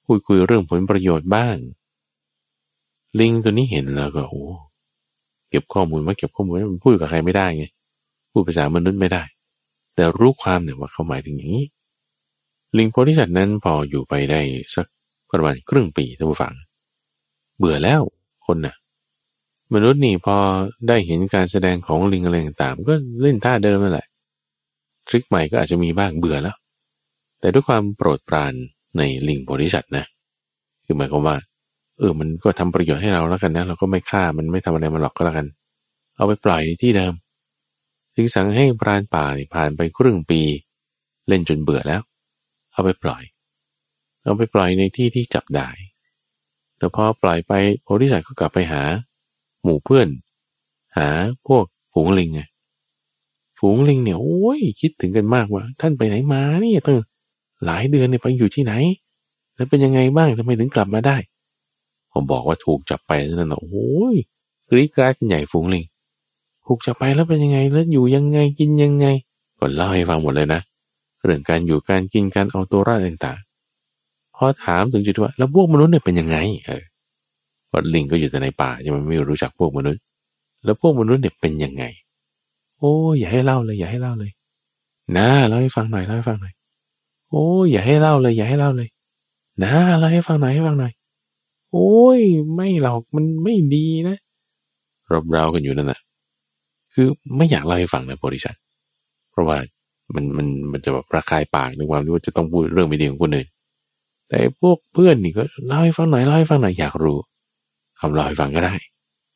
[0.05, 1.57] พูดคุยเรื่องผลประโยชน์บ้าง
[3.19, 4.43] ลิงตัวนี้เห็นแล้วก็โอ้
[5.49, 7.65] เก็บข้อมูลมาเก็บข้อมูลมันพูดกับใครไม่ได้ไง
[8.31, 9.23] พูดภาษามนุษย์ไม่ได้
[9.95, 11.65] แต่รู้ความเนี่ยว่าเขาหมายถึงอย่างนี้
[12.77, 14.41] ลิงโพธิสัตว์นั้นพออยู่ไปได้
[14.75, 14.85] สัก
[15.31, 16.53] ประมาณครึ่งปีท่านผู้ฟัง
[17.57, 18.01] เบื่อแล้ว
[18.45, 18.75] คนนะ่ะ
[19.73, 20.35] มนุษย์นี่พอ
[20.87, 24.07] ได้เห็นการแสดงของลิงอะไรต่างๆก็เล่นท่าเดิมนั่นแหละ
[25.07, 26.57] ทริคใหม่ก็อาจจะมีบ้างเบื่อแล้ว
[27.39, 28.53] แต่ด้วยความโปรดปราน
[28.97, 30.05] ในลิงโพธิสัตว์นะ
[30.85, 31.37] คือหมายความว่า
[31.97, 35.47] เออ มันก็ทำประโยชน์ให้เราแล้วกันนะ เราก็ไม่ฆ่ามันไม่ทำอะไรมันหรอกก็แล้วกัน
[36.15, 37.13] เอาไปปล่อยในที่เดิม
[38.15, 40.41] จึงสั่งให้พรานป่าผ่านไปครึ่งปี
[41.27, 42.01] เล่นจนเบื่อแล้ว
[42.73, 43.23] เอาไปปล่อย
[44.23, 45.69] เอาไปปล่อยในที่ที่จับได้
[46.77, 48.83] แล้วพอปล่อยไปโพธิสัตว์ก็กลับไปหา
[49.63, 50.07] หมู่เพื่อน
[50.97, 51.09] หา
[51.47, 52.41] พวกฝูงลิงไง
[53.59, 56.97] ฝูงลิงเนี่ยโอ้ยคิดถึงกันมากว่า ท่านไปไหนมาเนี่ยตั้ง
[57.65, 58.73] หลายเดือนเนี่ยไปอยู่ที่ไหน
[59.55, 61.17] แล้วเป็นยังไงบ้างทำไมถึงกลับมาได้
[62.11, 64.15] ผมบอกว่าถูกจับไปนั่นนะโอ้ย
[64.69, 65.83] กรีดกราดกันใหญ่ฝูงลิง
[66.65, 69.05] ถูกจับไปแล้วเป็นยังไงแล้วอยู่ยังไงกินยังไง
[69.59, 70.61] ก็เล่าให้ฟังหมดเลยนะ
[71.23, 76.83] เรื่องการอยู่การกินการเอาตัวรอดต่างๆพอถามถึงจุดว่า แล้วพวกมนุษย์เนี่ยเป็นยังไง เออ
[77.71, 80.01] ว่าลิงก็อยู่แต่ในป่าจะมันไม่รู้จักพวกมนุษย์
[80.63, 81.83] แล้วพวกมนุษย์เนี่ยเป็นยังไง
[82.79, 84.31] โอ้อย่าให้เล่าเลย อย่าให้เล่าเลย
[85.17, 86.53] นะเล่าให้ฟังหน่อยเล่าให้ฟังหน่อย
[87.29, 88.89] โอ้อย่าให้เล่าเลย อย่าให้เล่าเลย
[89.63, 90.93] นะเล่าให้ฟังหน่อยให้ฟังหน่อย
[91.71, 92.19] โอ้ย
[92.55, 94.17] ไม่หรอกมันไม่ดีนะ
[95.11, 95.99] รบเร้ากันอยู่นั่นแหะ
[96.93, 97.07] คือ
[97.37, 98.55] ไม่อยากเล่าให้ฟังนะบริษัท
[99.31, 99.57] เพราะว่า
[100.15, 103.47] มันมันมันจะแบบระคายปากในความที่ว่าจะต้องพูดเรื่องไม่ดีของคนอื่น
[104.29, 107.17] แต่พวกเพื่อนนี่ก็เล่าให้ฟังหน่อยเล่าให้ฟังหน่อยอยากรู้
[107.99, 108.73] คำเล่าให้ฟังก็ได้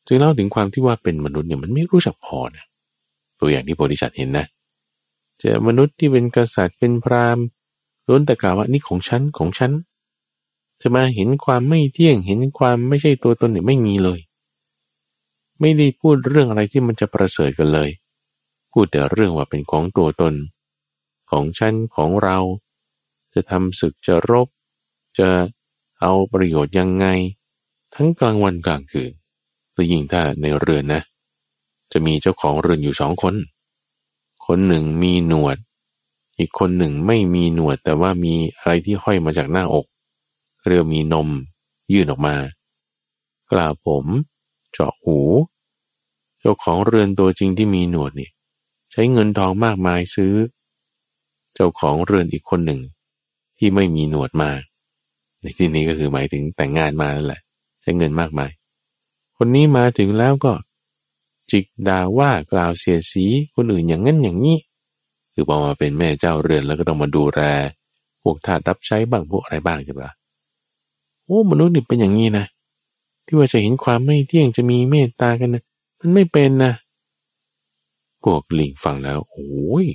[0.06, 2.64] จึงเล่าถึงความที่ว่าเป็นมนุษย์เนี่ยมันไม่รู้จักพอนะ
[3.40, 4.46] ตัวอย่างที่โพธิสัตว์เห็นนะ
[5.38, 7.44] เจอมนุษย์ที่เป็นกษัตริย์เป็นพราหมณ์
[8.06, 9.72] ล้วนแต่กล่าวว่านี่ของฉันของฉัน
[10.80, 14.20] จะมาเห็นความไม่เที่ยงเห็นความไม่ใช่ตัวตนเนี่ยไม่มีเลย
[15.60, 17.90] ไม่ได้พูดเรื่องอะไรที่มันจะประเสริฐกันเลย
[18.72, 20.34] พูดแต่เรื่องว่าเป็นของตัวตน
[21.30, 22.38] ของฉันของเรา
[23.34, 24.48] จะทำศึกจะรบ
[25.18, 25.28] จะ
[26.00, 27.06] เอาประโยชน์ยังไง
[27.94, 29.12] ทั้งกลางวันกลางคืน
[29.72, 31.02] หรือยิ่งถ้าในเรือนนะ
[31.92, 33.34] จะมีเจ้าของเรือนอยู่สองคน
[34.46, 35.56] คนหนึ่งมีหนวด
[36.38, 39.86] อีกคนหนึ่งไม่มีหนวดแต่ว่ามีอะไรที่ห้อยมาจากหน้าอก
[40.66, 41.28] เรียกมีนม
[41.92, 42.36] ยื่นออกมา
[43.52, 44.04] กล่าวผม
[44.72, 45.18] เจาะหู
[46.40, 48.30] เจ้าของเรือนตัวจริงที่มีหนวดนี่
[48.92, 50.34] ใช้เงินทองมากมายซื้อ
[51.54, 52.80] เจ้าของเรือนอีกคนหนึ่ง
[53.58, 54.50] ที่ไม่มีหนวดมา
[55.40, 57.40] ในที่นี้ก็คือหมายถึงแต่งงานมานั่นแหละ
[57.80, 58.50] ใช้เงินมากมาย
[59.36, 60.52] คนนี้มาถึงแล้วก็
[61.50, 63.24] จิกด่าว่ากล่าวเสียสี
[63.54, 64.58] คนอื่นอย่างนั้นอย่างนี้
[65.34, 67.40] คือพอมาเป็นแม่เจ้าเรือนแล้วก็ต้องมาดูแล
[68.22, 70.10] พวกทาสรับใช้บ้างพวกอะไรบ้างใช่ปะ
[71.24, 72.46] โอ้มนุษย์นี่เป็นอย่างนี้นะ
[73.26, 75.62] ที่ว่าจะเห็นความไม่เที่ยงจะมีเมตตากันนะ
[75.98, 76.72] มันไม่เป็นนะ
[78.24, 79.86] พวกลิงฟังแล้วโอ้ย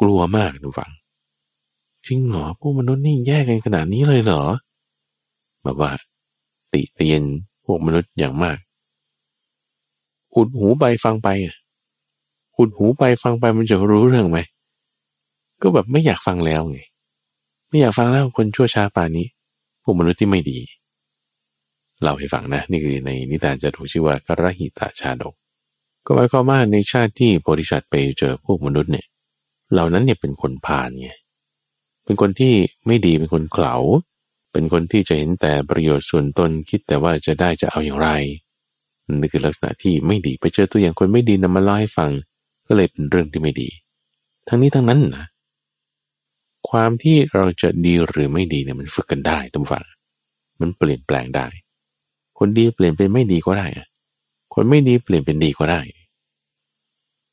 [0.00, 0.90] กลัวมากดูฟัง
[2.06, 4.42] จริงเหรอพวกมนุษย์นี่แยกกันขนาดนี้เลยเหรอ
[5.62, 5.90] แบบว่า
[6.72, 7.22] ติเตียน
[7.64, 8.58] พวกมนุษย์อย่างมาก
[10.34, 14.38] อุดหูไปฟังไปอุุดหูไปฟังไปมันจะรู้เรื่องไหม
[15.62, 16.78] ก็แบบไม่อยากฟังแล้วไง
[17.68, 19.26] ไม่อยากฟังแล้วคนชั่วช้าป่านี้
[19.82, 20.58] พวกมนุษย์ที่ไม่ดี
[22.00, 25.34] เล่าให้ฟังนะ นี่คือในนิทานจะถูกชื่อว่ากระหิตาชาดก
[26.06, 29.06] ก็หมายความว่าในชาติที่โพธิสัตว์ไปเจอพวกมนุษย์เนี่ย
[29.72, 31.10] เหล่านั้นเนี่ยเป็นคนพาลไง
[32.04, 32.54] เป็นคนที่
[32.86, 33.74] ไม่ดีเป็นคนเขลา
[34.52, 38.08] เป็นคนที่จะเห็นแต่ประโยชน์ส่วนตนคิดแต่ว่าจะได้จะเอาอย่างไร
[39.20, 42.10] นี่คือลักษณะที่ไม่ดีไปเจอตัวอย่างคนไม่ดีนำมาเล่าให้ฟัง
[42.74, 43.68] ก็เลยเป็นเรื่องที่ไม่ดี
[44.48, 45.26] ทั้งนี้ทั้งนั้นนะ
[46.68, 49.84] ความที่เราจะดีหรือไม่ดีเนี่ยมันฝึกกันได้ทุกฝั่ง
[50.60, 51.46] มันเปลี่ยนแปลงได้
[52.38, 53.66] คนดีเปลี่ยนเป็นไม่ดีก็ได้
[54.54, 55.80] คนไม่ดีเปลี่ยนเป็นดีก็ได้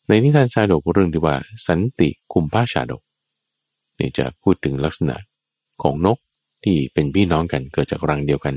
[0.08, 1.36] ในนิทานชาดกเรื่องที่ว่า
[1.68, 3.02] สันติคุมผ้าชาดก
[4.00, 5.16] นี่จะพูดถึงลักษณะ
[5.82, 6.18] ของนก
[6.64, 8.56] ที่เป็นพี่น้องกันเกิดจากรังเดียวกัน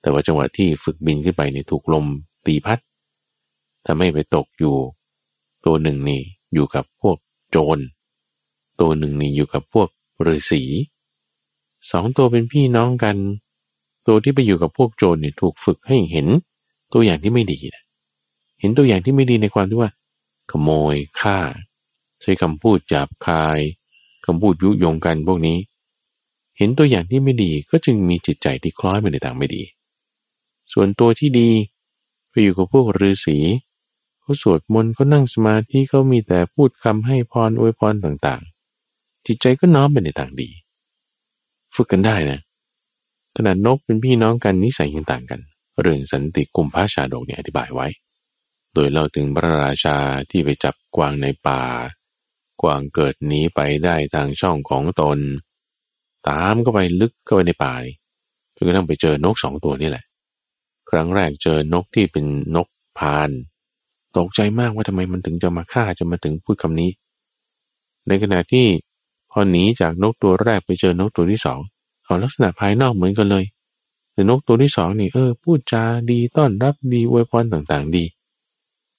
[0.00, 2.06] แต่ว่าจังหวะที่ฝึกบินขึ้นไปในถูกลม
[2.46, 2.78] ตีพัด
[3.86, 4.74] ทำให้ไปตกอยู่
[5.66, 6.22] ตัวหนึ่งนี่
[6.54, 7.16] อยู่กับพวก
[7.50, 7.78] โจร
[8.80, 9.88] ตัวหนึ่งนี่อยู่กับพวก
[10.26, 10.62] ฤาษี
[11.90, 13.16] สองตัวเป็นพี่น้องกัน
[14.06, 16.26] ตัวที่ไปอยู่กับพวกโจรเนี่ยถูกฝึกให้เห็น
[16.92, 17.82] ตัวอย่างที่ไม่ดีนะ
[18.60, 19.90] เห็นตัวอย่างที่ไม่ดีในความที่ว่า
[20.50, 21.38] ขโมยฆ่า
[22.22, 23.60] ใช้คำพูดหยาบคาย
[24.26, 25.58] คำพูดยุยงกันพวกนี้
[26.58, 29.62] เห็นตัวอย่างที่ไม่ดีก็จึงมีจิตใจที่คล้อยไปในทางไม่ดี
[30.72, 31.50] ส่วนตัวที่ดี
[32.30, 33.38] ไปอยู่กับพวกฤาษี
[34.26, 40.50] เขาสวดมนต์เขานั่งสมาธิเขามีแต่พูดคำให้พรอวยพรต่างๆ จิตใจก็น้อมไปในทางดี
[41.74, 42.40] ฝึกกันได้นะ
[43.36, 45.40] ขนาดนกเป็นพี่น้องกันนิสัยยังต่างกัน
[45.80, 47.86] เรื่องสันติกุมพระชาดกเนี่ยอธิบายไว้
[48.74, 49.96] โดยเราถึงพระราชา
[50.30, 51.62] ที่ไปจับกวางในป่า
[52.62, 55.18] กวางเกิดหนีไปได้ทางช่องของตน
[56.28, 57.74] ตามก็ไปลึกเข้าไปในป่า
[58.54, 60.04] จนกระทั่งไปเจอนกสองตัวนี่แหละ
[60.90, 62.24] ครั้งแรกเจอนกที่เป็น
[62.56, 62.66] นก
[62.98, 63.30] พาน
[64.16, 66.90] ตกใจมากว่าทำไมมันถึงจะมาฆ่าจะมาถึงพูดคำนี้
[68.08, 68.66] ในขณะที่
[69.30, 71.58] พอหนีจากนกตัวแรกไปเจอนกตัวที่สอง
[72.04, 73.44] เอาลักษณะภายนอกเหมือนกันเลย
[74.12, 78.04] แต่นกตัวที่สองนี่เออพูดจาดีต้อนรับดีอวยพรต่างๆ ดี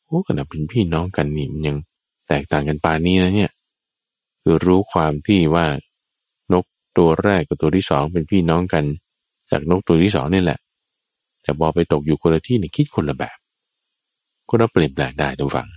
[0.05, 1.77] โอ้ขนาดเป็นพี่น้องกันนี่มันยัง
[2.27, 3.51] แตกต่างกันปานนี้นะเนี่ย
[4.41, 5.65] คือรู้ความที่ว่า
[6.53, 6.65] นก
[6.97, 8.83] ตัวแรกกับตัวที่สองเป็นพี่น้องกัน
[9.51, 10.59] จากนกตัวที่สองนี่แหละ
[11.43, 13.37] แต่บอไปตกอยู่คนละที่นี่คิดคนละแบบ
[14.49, 15.69] คนเราเปลี่ยนแปลงได้ทุกฝัง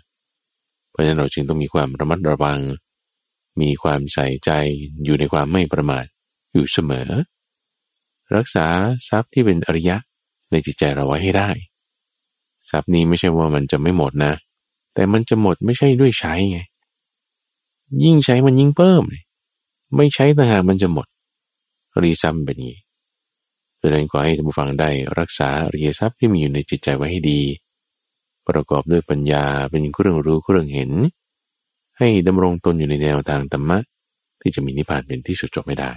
[0.90, 2.60] เพราะฉะนั้นเราจึงต้องมีความระมัดระวัง
[3.60, 4.50] มีความใส่ใจ
[5.04, 6.04] อยู่ในความไม่ประมาท
[6.52, 7.08] อยู่เสมอ
[8.36, 8.66] รักษา
[9.08, 9.96] ทรัพย์ที่เป็นอริยะ
[10.50, 11.50] ในจิตใจเราไว้ให้ได้
[12.70, 14.32] ทรัพย์นี้ไม่ใช่ว่ามันจะไม่หมดนะ
[14.94, 16.60] แต่มันจะหมดไม่ใช่ด้วยใช้ไง
[18.04, 19.02] ยิ่งใช้มันยิ่งเพิ่ม
[19.96, 21.06] ไม่ใช้ต่างหากมันจะหมด
[22.02, 22.80] รีซัมเป็นอย่างนี้
[23.80, 27.40] ดังนั้นขอให้ท่านผู้ฟังได้รักษาอริยทรัพย์ที่มีอยู่ในจิตใจไว้ให้ดี
[28.51, 30.92] ประกอบด้วยปัญญาเป็นเครื่องรู้เครื่องเห็น
[31.98, 33.78] ให้ดำรงตนอยู่ในแนวทางธรรมะ
[34.40, 35.92] ที่จะมีนิพพานเป็นที่สุดจบไม่ได้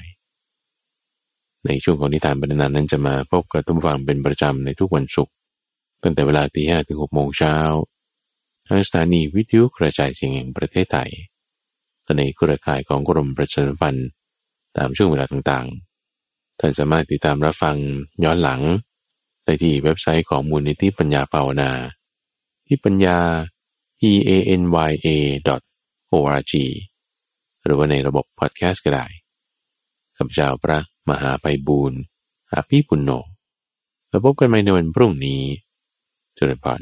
[1.65, 5.33] ในช่วงของนิทานบรรณานั้นจะมาพบกับท่านผู้ฟังเป็นประจำในทุกวันศุกร์
[6.03, 7.55] ตั้งแต่เวลาตีห้ถึงหกโมงเช้า
[8.67, 11.11] ทางสถานีวิทยุกระจายเสียงแห่งประเทศไทย
[12.17, 14.07] ในเครือข่ายของกรมประชาสัมพันธ์
[14.77, 17.75] ตามช่วงเวลาต่างๆ ท่านสามารถติดตามรับฟัง
[18.23, 18.61] ย้อนหลัง
[19.43, 21.71] ได้ที่เว็บไซต์ของมูลนิธิปัญญาภาวนา
[22.67, 23.19] ที่ปัญญา
[24.09, 25.07] e a n y a
[26.11, 26.53] o r g
[27.63, 29.05] หรือว่าในระบบพอดแคสต์ก็ได้
[30.17, 31.99] ข้าพเจ้าพระมหาไปบูรณ์
[32.51, 33.11] อาภีปุณโญ
[34.09, 35.41] แล้วพบกันใหม่ในวันพรุ่งนี้
[36.35, 36.81] เจริพร